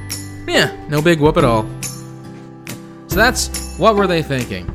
[0.48, 1.68] Yeah, no big whoop at all.
[3.08, 4.66] So that's What Were They Thinking?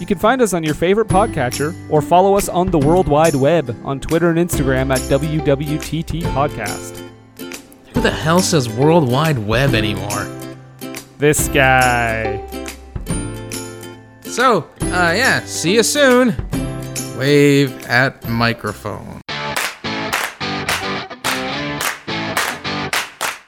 [0.00, 3.34] You can find us on your favorite podcatcher or follow us on the World Wide
[3.34, 7.00] Web on Twitter and Instagram at WWTT Podcast.
[7.94, 10.24] Who the hell says World Wide Web anymore?
[11.18, 12.44] This guy.
[14.22, 16.34] So, uh, yeah, see you soon.
[17.16, 19.23] Wave at microphone.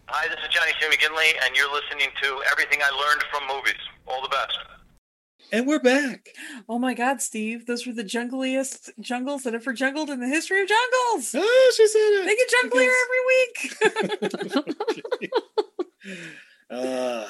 [0.07, 0.72] Hi, this is Johnny.
[0.91, 3.74] McGinley, and you're listening to Everything I Learned from Movies.
[4.07, 4.59] All the best.
[5.53, 6.28] And we're back.
[6.68, 7.66] Oh my god, Steve.
[7.66, 11.34] Those were the jungliest jungles that ever jungled in the history of jungles.
[11.36, 12.24] Oh, she said it.
[12.26, 13.22] They get junglier every
[14.46, 15.74] week.
[16.70, 17.26] Uh,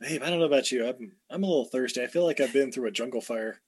[0.00, 0.86] babe, I don't know about you.
[0.86, 2.02] I'm I'm a little thirsty.
[2.02, 3.58] I feel like I've been through a jungle fire.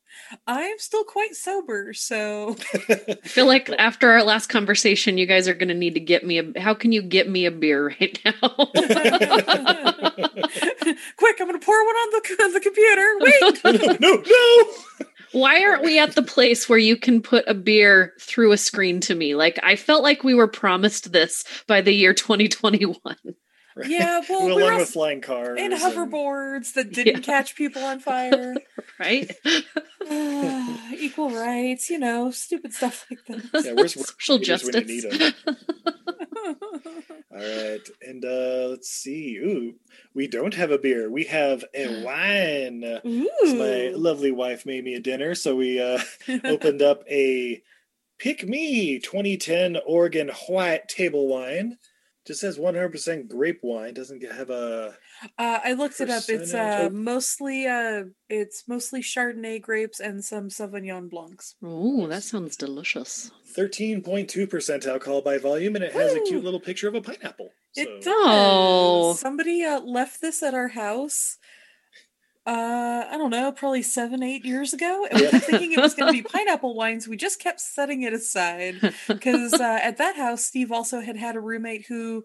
[0.47, 5.55] I'm still quite sober, so I feel like after our last conversation, you guys are
[5.55, 6.61] going to need to get me a.
[6.61, 8.33] How can you get me a beer right now?
[11.16, 13.16] quick, I'm gonna pour one on the on the computer.
[13.21, 14.01] Wait.
[14.01, 14.64] no, no.
[15.33, 19.01] Why aren't we at the place where you can put a beer through a screen
[19.01, 19.35] to me?
[19.35, 22.97] Like I felt like we were promised this by the year 2021.
[23.87, 27.14] Yeah, well, Well, we were along with also- flying cars and and- hoverboards that didn't
[27.16, 27.20] Yeah.
[27.20, 28.55] catch people on fire.
[28.99, 29.31] right?
[30.99, 33.64] Equal rights, you know, stupid stuff like that.
[33.64, 35.12] Yeah, where's Social leaders when you justice.
[35.12, 35.57] need 'em?
[37.31, 39.37] All right, and uh let's see.
[39.37, 39.74] Ooh,
[40.14, 41.11] we don't have a beer.
[41.11, 42.83] We have a wine.
[42.83, 46.01] 'Cause My lovely wife made me a dinner, so we uh
[46.45, 47.62] opened up a
[48.18, 51.76] Pick Me 2010 Oregon White table wine.
[52.29, 53.95] Just says 100% grape wine.
[53.95, 54.95] Doesn't have a
[55.39, 56.24] Uh, I looked it up.
[56.29, 61.55] It's uh, mostly uh, it's mostly Chardonnay grapes and some Sauvignon blancs.
[61.64, 63.31] Oh, that sounds delicious.
[63.57, 67.49] 13.2% alcohol by volume, and it has a cute little picture of a pineapple.
[67.74, 68.07] It does.
[68.07, 69.14] Oh.
[69.14, 71.39] Somebody uh, left this at our house.
[72.49, 75.07] Uh, I don't know, probably seven, eight years ago.
[75.11, 77.07] And we were thinking it was going to be pineapple wines.
[77.07, 81.36] We just kept setting it aside because uh, at that house, Steve also had had
[81.36, 82.24] a roommate who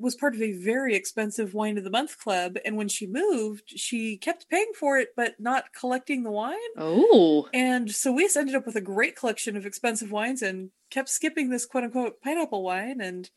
[0.00, 2.56] was part of a very expensive wine of the month club.
[2.64, 6.58] And when she moved, she kept paying for it, but not collecting the wine.
[6.76, 7.48] Oh.
[7.54, 11.08] And so we just ended up with a great collection of expensive wines and kept
[11.08, 13.00] skipping this quote unquote pineapple wine.
[13.00, 13.30] And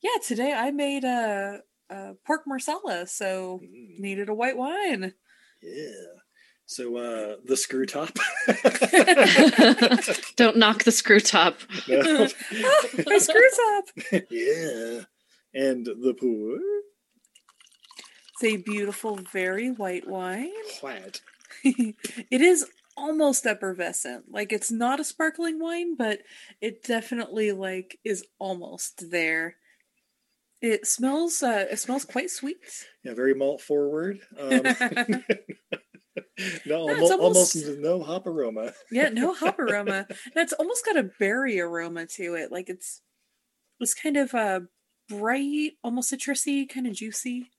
[0.00, 5.14] yeah, today I made a, a pork marsala, so needed a white wine.
[5.62, 6.20] Yeah.
[6.66, 8.10] So uh the screw top.
[10.36, 11.58] Don't knock the screw top.
[11.88, 12.28] No.
[13.06, 13.84] My screws up.
[14.30, 15.00] yeah.
[15.54, 16.58] And the pour.
[18.34, 20.50] It's a beautiful, very white wine.
[20.80, 21.22] White.
[21.64, 24.26] it is almost effervescent.
[24.30, 26.20] Like it's not a sparkling wine, but
[26.60, 29.56] it definitely like is almost there.
[30.60, 32.58] It smells uh it smells quite sweet.
[33.04, 34.18] Yeah, very malt forward.
[34.38, 34.62] Um,
[36.66, 37.12] no, almo- almost,
[37.56, 38.72] almost- no hop aroma.
[38.90, 40.06] Yeah, no hop aroma.
[40.08, 42.50] And it's almost got a berry aroma to it.
[42.50, 43.02] Like it's
[43.80, 44.60] it's kind of uh
[45.08, 47.50] bright, almost citrusy, kind of juicy.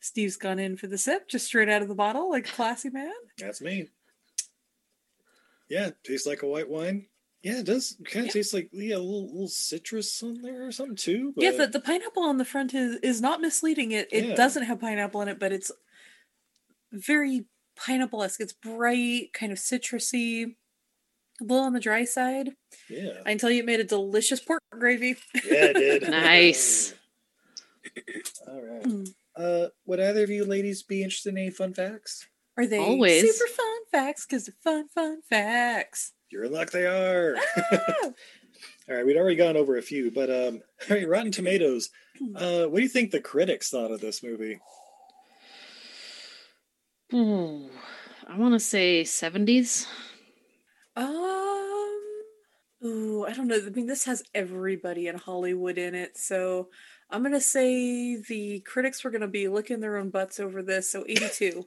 [0.00, 3.12] Steve's gone in for the sip, just straight out of the bottle, like classy man.
[3.38, 3.88] That's me.
[5.68, 7.06] Yeah, tastes like a white wine.
[7.42, 10.72] Yeah, it does kind of taste like yeah, a little, little citrus on there or
[10.72, 11.32] something too.
[11.34, 13.90] But Yeah, the, the pineapple on the front is is not misleading.
[13.92, 14.34] It it Yeah.
[14.36, 15.72] doesn't have pineapple in it, but it's
[16.92, 18.40] very pineapple esque.
[18.40, 20.54] It's bright, kind of citrusy.
[21.40, 22.50] a little on the dry side.
[22.88, 23.20] Yeah.
[23.26, 25.16] I can tell you it made a delicious pork gravy.
[25.34, 26.02] Yeah, it did.
[26.10, 26.94] Nice.
[28.46, 29.08] All right.
[29.34, 32.28] Uh, would either of you ladies be interested in any fun facts?
[32.56, 33.22] Are they Always.
[33.36, 34.26] super fun facts?
[34.26, 36.12] Because they're fun, fun facts.
[36.32, 37.36] You're in luck they are.
[37.56, 37.84] Ah!
[38.88, 40.60] All right, we'd already gone over a few, but um,
[40.90, 41.90] all right, Rotten Tomatoes.
[42.18, 42.36] Hmm.
[42.36, 44.58] Uh, what do you think the critics thought of this movie?
[47.14, 47.70] Ooh,
[48.26, 49.86] I want to say seventies.
[50.96, 52.00] Um,
[52.84, 53.60] ooh, I don't know.
[53.64, 56.68] I mean, this has everybody in Hollywood in it, so
[57.08, 60.90] I'm gonna say the critics were gonna be licking their own butts over this.
[60.90, 61.66] So eighty-two.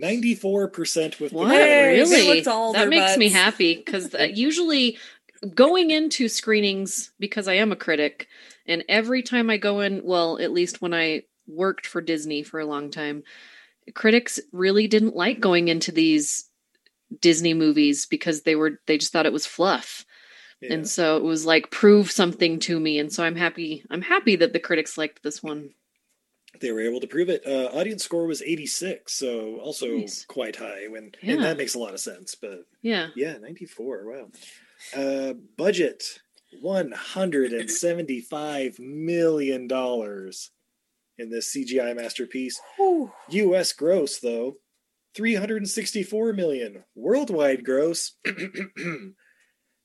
[0.00, 1.48] 94% with what?
[1.48, 2.40] Really?
[2.72, 3.18] that makes butts.
[3.18, 4.98] me happy because uh, usually
[5.54, 8.28] going into screenings because I am a critic
[8.66, 12.60] and every time I go in, well, at least when I worked for Disney for
[12.60, 13.24] a long time,
[13.94, 16.48] critics really didn't like going into these
[17.20, 20.06] Disney movies because they were they just thought it was fluff.
[20.60, 20.74] Yeah.
[20.74, 24.36] And so it was like prove something to me and so I'm happy I'm happy
[24.36, 25.70] that the critics liked this one.
[26.62, 27.42] They were able to prove it.
[27.46, 30.24] Uh, audience score was eighty-six, so also Nice.
[30.24, 30.86] quite high.
[30.88, 31.34] When Yeah.
[31.34, 32.34] and that makes a lot of sense.
[32.34, 33.08] But Yeah.
[33.16, 34.06] yeah, ninety-four.
[34.10, 34.30] Wow.
[34.96, 36.20] Uh, budget
[36.60, 40.50] one hundred and seventy-five million dollars
[41.18, 42.58] in this CGI masterpiece.
[42.76, 43.12] Whew.
[43.30, 43.72] U.S.
[43.72, 44.56] gross though,
[45.14, 46.84] three hundred and sixty-four million.
[46.94, 48.12] Worldwide gross.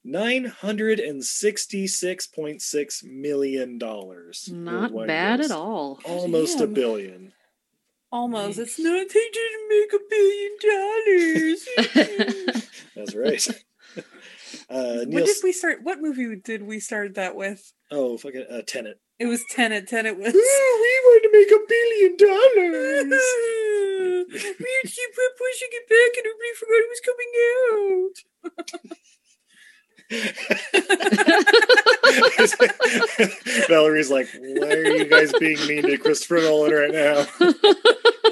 [0.08, 4.50] 966.6 million dollars.
[4.52, 6.00] Not bad at all.
[6.06, 7.34] Almost a billion.
[8.12, 8.58] Almost.
[8.60, 9.08] It's not.
[9.10, 11.68] They didn't make a billion dollars.
[12.96, 13.46] That's right.
[14.70, 15.80] uh, when Neil, did we start?
[15.84, 17.74] What movie did we start that with?
[17.92, 19.02] oh, fucking uh, Tenet.
[19.20, 19.88] It was Tenet.
[19.88, 20.34] Tenet was.
[20.34, 23.12] we want to make a billion dollars.
[24.30, 27.32] we keep pushing it back, and everybody forgot it was coming
[27.74, 28.16] out.
[33.68, 37.26] Valerie's like, why are you guys being mean to Christopher Nolan right now?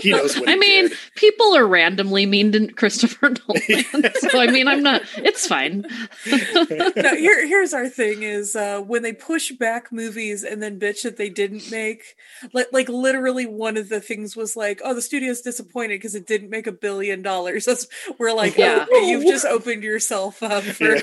[0.01, 0.97] he knows what I he mean, did.
[1.15, 4.11] people are randomly mean to Christopher Nolan.
[4.15, 5.01] so I mean, I'm not.
[5.17, 5.85] It's fine.
[6.25, 11.03] no, here, here's our thing: is uh, when they push back movies and then bitch
[11.03, 12.15] that they didn't make,
[12.53, 16.25] like, like literally one of the things was like, oh, the studio's disappointed because it
[16.25, 17.65] didn't make a billion dollars.
[17.65, 18.85] That's we're like, Yeah.
[18.89, 20.95] oh, you've just opened yourself up for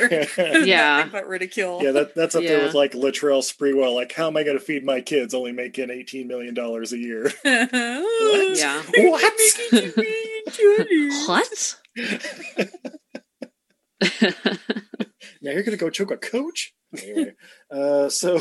[0.67, 0.77] Yeah.
[0.77, 0.97] Yeah.
[0.99, 1.83] nothing but ridicule.
[1.83, 3.95] Yeah, that, that's up there with like Latrell Sprewell.
[3.95, 7.31] Like, how am I going to feed my kids only making $18 million a year?
[8.55, 8.83] Yeah.
[8.97, 9.33] what?
[11.27, 11.77] What?
[15.41, 16.75] now you're going to go choke a coach?
[17.03, 17.33] Anyway,
[17.71, 18.41] uh, so,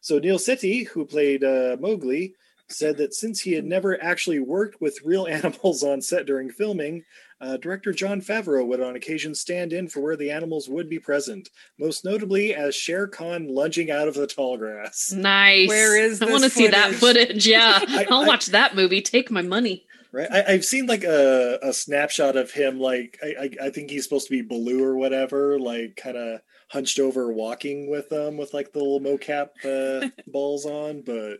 [0.00, 2.34] so Neel Sethi, who played uh, Mowgli,
[2.68, 7.04] said that since he had never actually worked with real animals on set during filming,
[7.40, 10.98] uh, director Jon Favreau would on occasion stand in for where the animals would be
[10.98, 15.12] present, most notably as Shere Khan lunging out of the tall grass.
[15.16, 15.68] Nice.
[15.68, 17.26] Where is I want to see that footage?
[17.28, 17.46] footage.
[17.46, 19.02] Yeah, I- I'll I- watch that movie.
[19.02, 19.84] Take my money.
[20.12, 23.90] Right, I, I've seen like a, a snapshot of him, like I, I, I think
[23.90, 28.36] he's supposed to be Baloo or whatever, like kind of hunched over, walking with them
[28.36, 31.02] with like the little mocap uh, balls on.
[31.04, 31.38] But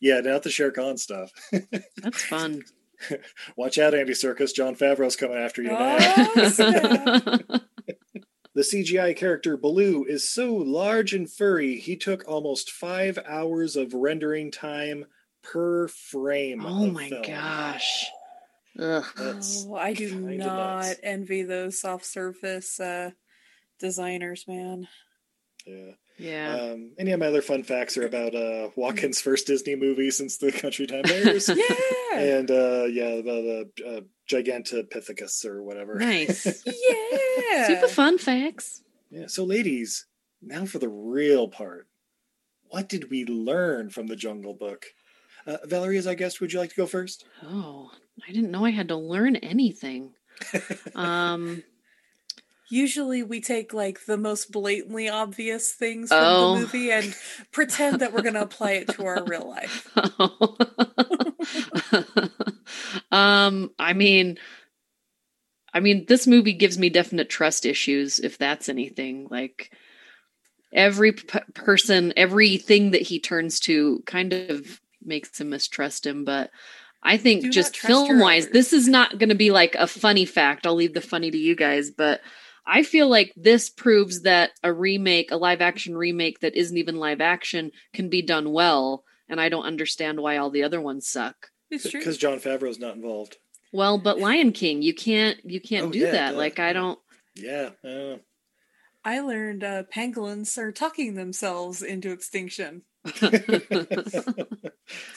[0.00, 1.30] yeah, not the Shere Khan stuff.
[2.02, 2.62] That's fun.
[3.56, 4.54] Watch out, Andy Serkis.
[4.54, 5.96] Jon Favreau's coming after you now.
[6.00, 7.38] Oh.
[8.54, 13.92] The CGI character Baloo is so large and furry, he took almost five hours of
[13.92, 15.04] rendering time
[15.42, 16.64] per frame.
[16.64, 17.20] oh my film.
[17.22, 18.06] gosh.
[18.78, 19.04] Ugh.
[19.14, 20.46] That's Oh, I do not
[20.86, 20.94] nuts.
[21.02, 23.10] envy those soft surface uh,
[23.78, 24.88] designers, man.
[25.66, 25.92] yeah.
[26.18, 26.56] Yeah.
[26.56, 30.38] Um, any of my other fun facts are about uh, Walken's first Disney movie since
[30.38, 35.96] the Country Time Bears, Yeah, and uh, yeah, about uh, uh, Gigantopithecus or whatever.
[35.96, 36.46] nice.
[36.66, 37.66] yeah.
[37.66, 38.82] Super fun facts.
[39.10, 39.26] Yeah.
[39.28, 40.06] So, ladies,
[40.42, 41.86] now for the real part.
[42.68, 44.86] What did we learn from the Jungle Book?
[45.46, 47.24] Uh, Valerie, as I guessed, would you like to go first?
[47.44, 47.90] Oh,
[48.28, 50.12] I didn't know I had to learn anything.
[50.94, 51.62] Um.
[52.68, 56.54] Usually we take like the most blatantly obvious things from Oh.
[56.54, 57.14] the movie and
[57.52, 59.88] pretend that we're going to apply it to our real life.
[63.12, 63.70] um.
[63.78, 64.38] I mean.
[65.74, 69.28] I mean, this movie gives me definite trust issues, if that's anything.
[69.30, 69.70] Like
[70.72, 76.24] every p- person, everything that he turns to, kind of makes him mistrust him.
[76.24, 76.50] But
[77.02, 80.24] I think Do just film wise, this is not going to be like a funny
[80.24, 80.66] fact.
[80.66, 82.22] I'll leave the funny to you guys, but
[82.66, 86.96] I feel like this proves that a remake, a live action remake that isn't even
[86.96, 89.04] live action, can be done well.
[89.28, 91.50] And I don't understand why all the other ones suck.
[91.70, 92.00] It's true.
[92.00, 93.36] Because Jon Favreau's not involved.
[93.72, 96.30] Well, but Lion King, you can't you can't Oh, do yeah, that.
[96.32, 96.36] duh.
[96.38, 96.98] Like I don't.
[97.34, 97.70] Yeah.
[97.84, 98.16] Uh,
[99.04, 102.82] I learned uh, pangolins are talking themselves into extinction.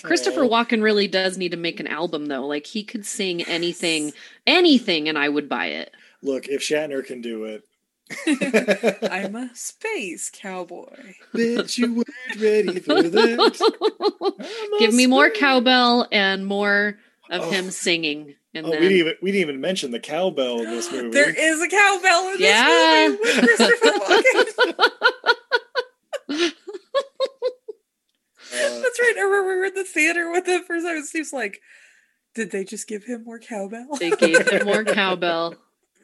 [0.04, 2.46] Christopher Walken really does need to make an album though.
[2.46, 4.14] Like he could sing anything,
[4.46, 5.92] anything, and I would buy it.
[6.22, 7.64] Look, if Shatner can do it,
[9.12, 11.14] I'm a space cowboy.
[11.34, 14.76] bitch, you weren't ready for that.
[14.80, 16.98] Give me more cowbell and more
[17.30, 17.50] of Oh.
[17.52, 18.34] him singing.
[18.56, 21.12] And Oh, then we didn't even we didn't even mention the cowbell in this movie.
[21.12, 22.68] There is a cowbell in Yeah.
[22.68, 24.76] this movie with Christopher
[28.52, 29.14] Uh, That's right.
[29.18, 31.04] I remember we were in the theater with him for some.
[31.04, 31.62] Steve's like,
[32.34, 33.96] did they just give him more cowbell?
[34.00, 35.56] they gave him more cowbell.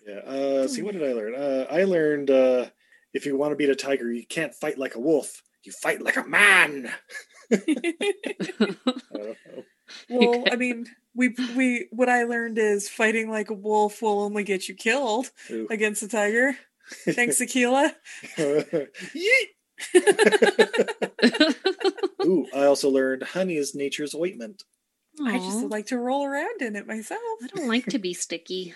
[0.06, 0.20] Yeah.
[0.20, 1.36] Uh, see, what did I learn?
[1.36, 2.66] Uh, I learned uh,
[3.14, 5.42] if you want to beat a tiger, you can't fight like a wolf.
[5.64, 6.92] You fight like a man.
[7.52, 8.76] I.
[10.10, 14.44] Well, I mean, we we what I learned is fighting like a wolf will only
[14.44, 15.68] get you killed Ooh.
[15.70, 16.58] against a tiger.
[17.10, 17.96] Thanks, Akela.
[22.24, 24.64] Ooh, I also learned honey is nature's ointment.
[25.24, 27.22] I just like to roll around in it myself.
[27.44, 28.74] I don't like to be sticky.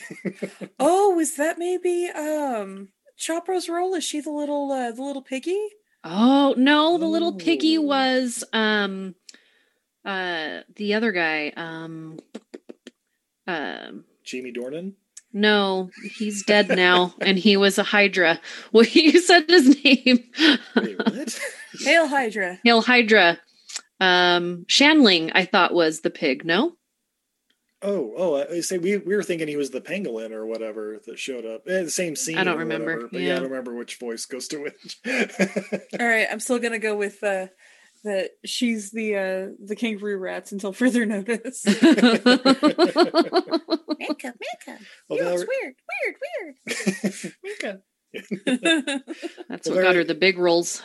[0.78, 2.88] Oh, is that maybe um
[3.18, 3.94] Chopra's role?
[3.94, 5.60] Is she the little uh, the little piggy?
[6.02, 9.14] Oh no, the little piggy was um
[10.04, 11.52] uh the other guy.
[11.56, 12.18] Um
[13.46, 14.92] um Jamie Dornan.
[15.32, 18.40] no, he's dead now, and he was a Hydra.
[18.72, 20.24] Well, you said his name.
[20.76, 21.40] Wait, what?
[21.80, 22.58] Hail Hydra.
[22.64, 23.38] Hail Hydra.
[24.00, 26.44] Um, Shandling, I thought was the pig.
[26.44, 26.72] No,
[27.86, 28.46] Oh, oh!
[28.50, 31.68] I say we we were thinking he was the pangolin or whatever that showed up.
[31.68, 32.38] Eh, the same scene.
[32.38, 33.28] I don't remember, whatever, but yeah.
[33.28, 33.36] yeah.
[33.36, 34.98] I don't remember which voice goes to which.
[36.00, 37.48] All right, I'm still gonna go with uh
[38.04, 41.64] that she's the uh the kangaroo rats until further notice.
[41.66, 41.84] Minka,
[43.98, 44.78] Minka.
[45.08, 47.34] Well, you know, it's weird, weird, weird.
[47.44, 47.82] Minka.
[49.48, 50.82] that's Well, what got her the big roles.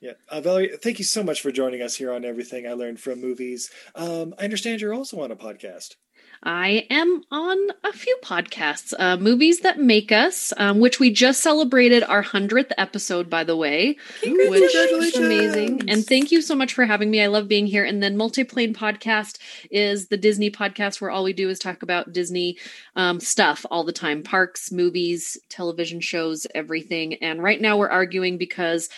[0.00, 3.00] Yeah, uh, Valerie, thank you so much for joining us here on Everything I Learned
[3.00, 3.70] from Movies.
[3.94, 5.96] Um, I understand you're also on a podcast.
[6.42, 11.42] I am on a few podcasts, uh, movies that make us, um, which we just
[11.42, 15.90] celebrated our hundredth episode, by the way, which is amazing.
[15.90, 17.22] And thank you so much for having me.
[17.22, 17.84] I love being here.
[17.84, 19.38] And then Multiplane Podcast
[19.70, 22.56] is the Disney podcast where all we do is talk about Disney
[22.96, 27.14] um, stuff all the time: parks, movies, television shows, everything.
[27.14, 28.88] And right now we're arguing because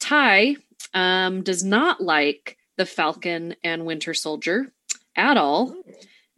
[0.00, 0.56] Ty
[0.94, 4.72] um, does not like the Falcon and Winter Soldier
[5.16, 5.74] at all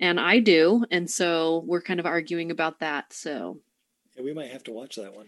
[0.01, 3.13] and I do, and so we're kind of arguing about that.
[3.13, 3.61] So
[4.17, 5.27] Yeah, we might have to watch that one.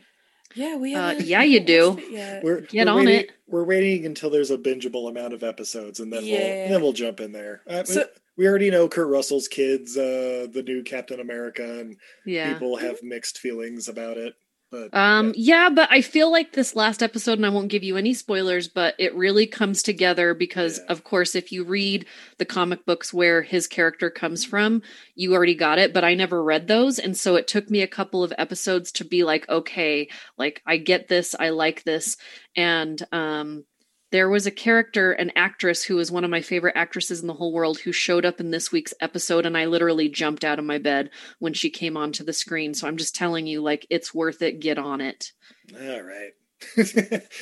[0.54, 1.90] Yeah, we Uh, haven't yeah, you do.
[1.90, 2.44] watched.
[2.44, 3.30] We're Get we're on waiting, it.
[3.46, 7.20] We're waiting until there's a bingeable amount of episodes, and then we'll then we'll jump
[7.20, 7.62] in there.
[7.66, 8.08] Uh, So-
[8.38, 12.50] we already know Kurt Russell's kids, uh, the new Captain America, and yeah.
[12.54, 14.32] people have mixed feelings about it.
[14.72, 17.98] But Um, yeah, but I feel like this last episode, and I won't give you
[17.98, 20.84] any spoilers, but it really comes together because, Yeah.
[20.88, 22.06] of course, if you read
[22.38, 24.82] the comic books where his character comes from,
[25.14, 26.98] you already got it, but I never read those.
[26.98, 30.08] And so it took me a couple of episodes to be like, okay,
[30.38, 32.16] like I get this, I like this.
[32.56, 33.64] And, um,
[34.12, 37.34] there was a character, an actress who was one of my favorite actresses in the
[37.34, 40.64] whole world who showed up in this week's episode, and I literally jumped out of
[40.64, 42.74] my bed when she came onto the screen.
[42.74, 44.60] So I'm just telling you, like, it's worth it.
[44.60, 45.32] Get on it.
[45.74, 46.32] all right,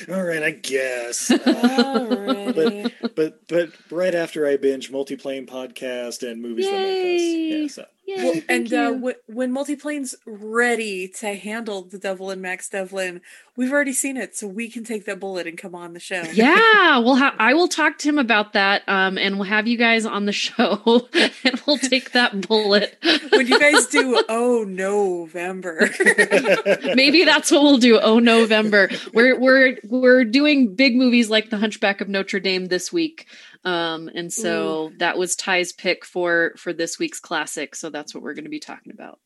[0.09, 1.29] all right, I guess.
[1.31, 2.91] Alrighty.
[3.15, 7.67] but but right after I binge multiplane podcast and movies that make us, yeah.
[7.67, 7.85] So
[8.17, 13.21] Yay, Well, and uh, w- when Multiplane's ready to handle the Devil and Max Devlin,
[13.55, 16.21] we've already seen it, so we can take that bullet and come on the show.
[16.33, 19.77] yeah, we'll ha- I will talk to him about that, um, and we'll have you
[19.77, 21.07] guys on the show,
[21.43, 22.97] and we'll take that bullet.
[23.31, 25.89] when you guys do, oh November.
[26.95, 27.99] Maybe that's what we'll do.
[27.99, 28.89] Oh, November.
[29.13, 33.27] We're we're we're doing big movies like The Hunchback of Notre Dame this week,
[33.63, 37.75] um, and so that was Ty's pick for for this week's classic.
[37.75, 39.19] So that's what we're going to be talking about.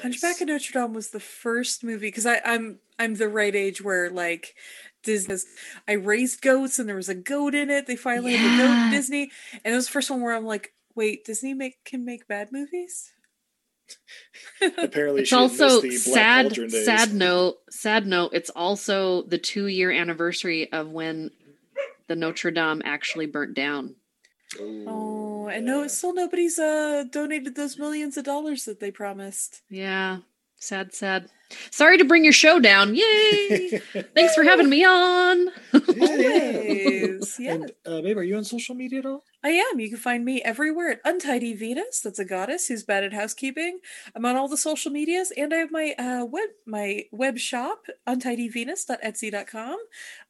[0.00, 4.10] Hunchback of Notre Dame was the first movie because I'm I'm the right age where
[4.10, 4.54] like
[5.02, 5.36] Disney.
[5.86, 7.86] I raised goats and there was a goat in it.
[7.86, 9.30] They finally had a goat in Disney,
[9.64, 12.52] and it was the first one where I'm like, wait, Disney make can make bad
[12.52, 13.12] movies?
[14.78, 16.70] apparently It's she also the Black sad.
[16.70, 17.56] Sad note.
[17.70, 18.30] Sad note.
[18.32, 21.30] It's also the two year anniversary of when
[22.12, 23.94] the Notre Dame actually burnt down.
[24.60, 29.62] Oh, and no, still nobody's uh donated those millions of dollars that they promised.
[29.70, 30.18] Yeah.
[30.62, 30.94] Sad.
[30.94, 31.28] Sad.
[31.72, 32.94] Sorry to bring your show down.
[32.94, 33.78] Yay!
[34.14, 35.48] Thanks for having me on.
[35.72, 35.80] Yeah.
[35.98, 37.36] Always.
[37.42, 39.24] And uh, babe, are you on social media at all?
[39.42, 39.80] I am.
[39.80, 42.00] You can find me everywhere at Untidy Venus.
[42.00, 43.80] That's a goddess who's bad at housekeeping.
[44.14, 47.86] I'm on all the social medias, and I have my uh, web my web shop,
[48.06, 49.76] untidyvenus.etsy.com,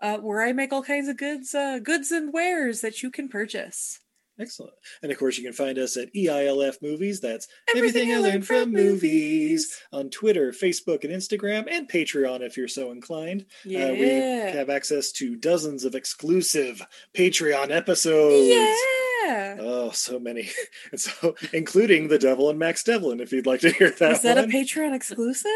[0.00, 3.28] uh, where I make all kinds of goods, uh, goods and wares that you can
[3.28, 4.00] purchase.
[4.42, 4.74] Excellent.
[5.02, 7.20] And of course, you can find us at EILF Movies.
[7.20, 12.68] That's Everything, I Learned from Movies on Twitter, Facebook, and Instagram, and Patreon if you're
[12.68, 13.46] so inclined.
[13.64, 16.82] Uh, we have access to dozens of exclusive
[17.14, 18.48] Patreon episodes.
[18.48, 19.56] Yeah.
[19.60, 20.50] Oh, so many.
[20.90, 24.12] And so, including The Devil and Max Devlin, if you'd like to hear that.
[24.12, 24.42] Is that a.
[24.42, 25.50] Patreon exclusive?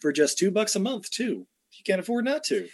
[0.00, 1.46] For just two bucks a month, too.
[1.72, 2.68] You can't afford not to.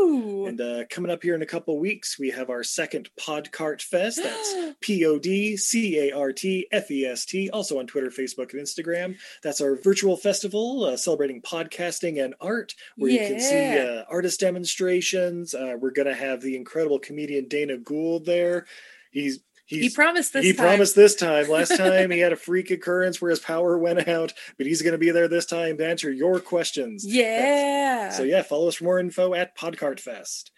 [0.00, 0.46] Woo!
[0.46, 4.20] And uh, coming up here in a couple weeks, we have our second Podcart Fest.
[4.22, 8.08] That's P O D C A R T F E S T, also on Twitter,
[8.08, 9.16] Facebook, and Instagram.
[9.42, 14.40] That's our virtual festival uh, celebrating podcasting and art, where you can see uh, artist
[14.40, 15.54] demonstrations.
[15.54, 18.66] Uh, we're going to have the incredible comedian Dana Gould there.
[19.10, 19.40] He's
[19.70, 20.66] He's, he promised this he time.
[20.66, 21.48] promised this time.
[21.48, 24.92] Last time he had a freak occurrence where his power went out, but he's going
[24.92, 27.04] to be there this time to answer your questions.
[27.06, 28.10] Yeah.
[28.10, 30.50] So yeah, follow us for more info at Podcart Fest.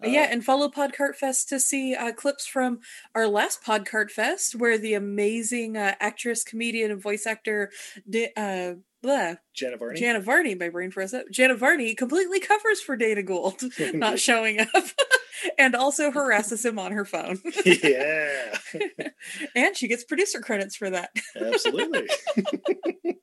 [0.00, 2.78] yeah, and follow Podcart Fest to see uh, clips from
[3.16, 7.70] our last Podcart Fest, where the amazing uh, actress, comedian, and voice actor,
[8.08, 9.98] Di- uh, blah, Jenna Varney.
[10.00, 11.26] Janet Varney, my brain froze up.
[11.30, 13.62] Janet Varney completely covers for Dana Gould
[13.94, 14.68] not showing up,
[15.58, 17.40] and also harasses him on her phone.
[17.64, 18.58] yeah,
[19.54, 21.10] and she gets producer credits for that.
[21.38, 22.08] absolutely.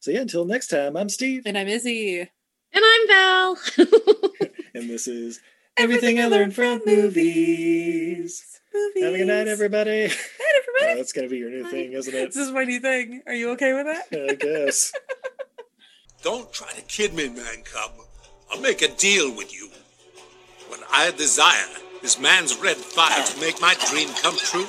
[0.00, 2.30] so yeah, until next time, I'm Steve, and I'm Izzy, and
[2.74, 3.58] I'm Val,
[4.74, 5.40] and this is
[5.76, 8.44] everything, I learned from movies.
[8.72, 9.04] Movies.
[9.04, 10.08] Have a good night, everybody.
[10.08, 10.18] Night,
[10.58, 10.92] everybody.
[10.92, 12.26] Oh, that's gonna be your new thing, isn't it?
[12.26, 13.22] This is my new thing.
[13.26, 14.30] Are you okay with that?
[14.30, 14.92] I guess.
[16.22, 17.92] Don't try to kid me, man cub.
[18.50, 19.68] I'll make a deal with you.
[20.68, 21.68] What I desire
[22.02, 24.66] is man's red fire to make my dream come true.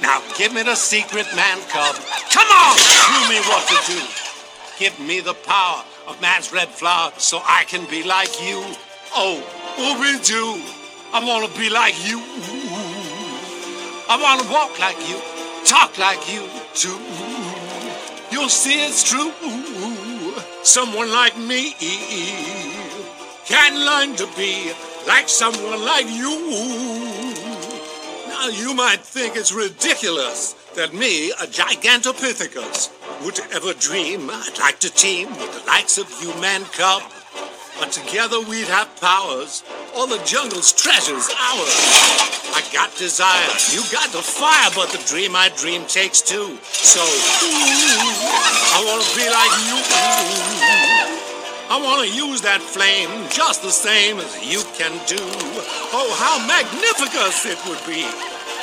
[0.00, 1.96] Now give me the secret, man cub.
[2.30, 2.76] Come on!
[2.76, 4.00] Show me what to do.
[4.78, 8.62] Give me the power of man's red flower so I can be like you.
[9.14, 9.42] Oh,
[9.78, 10.60] Ooby Doo.
[11.14, 12.18] I want to be like you.
[14.08, 15.20] I want to walk like you,
[15.64, 16.98] talk like you too.
[18.30, 19.32] You'll see it's true.
[20.62, 21.74] Someone like me
[23.44, 24.72] can learn to be
[25.06, 27.42] like someone like you.
[28.28, 32.90] Now you might think it's ridiculous that me, a Gigantopithecus,
[33.24, 37.02] would ever dream I'd like to team with the likes of you, man cub.
[37.78, 39.62] But together we'd have powers.
[39.94, 42.22] All the jungle's treasures ours.
[42.54, 46.58] I got desire, you got the fire, but the dream I dream takes two.
[46.62, 47.00] So,
[48.74, 51.31] I wanna be like you.
[51.72, 55.16] I wanna use that flame just the same as you can do.
[55.96, 58.04] Oh, how magnificent it would be.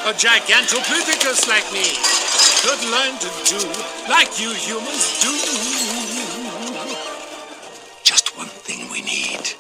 [0.06, 1.90] A Gigantopithecus like me
[2.62, 3.58] could learn to do
[4.06, 5.34] like you humans do.
[8.06, 9.58] Just one thing we need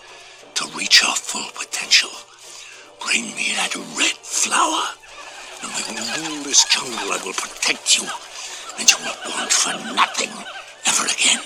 [0.53, 2.13] to reach our full potential.
[3.01, 4.93] Bring me that red flower,
[5.65, 8.05] and with all this jungle I will protect you,
[8.77, 10.29] and you will want for nothing
[10.85, 11.41] ever again.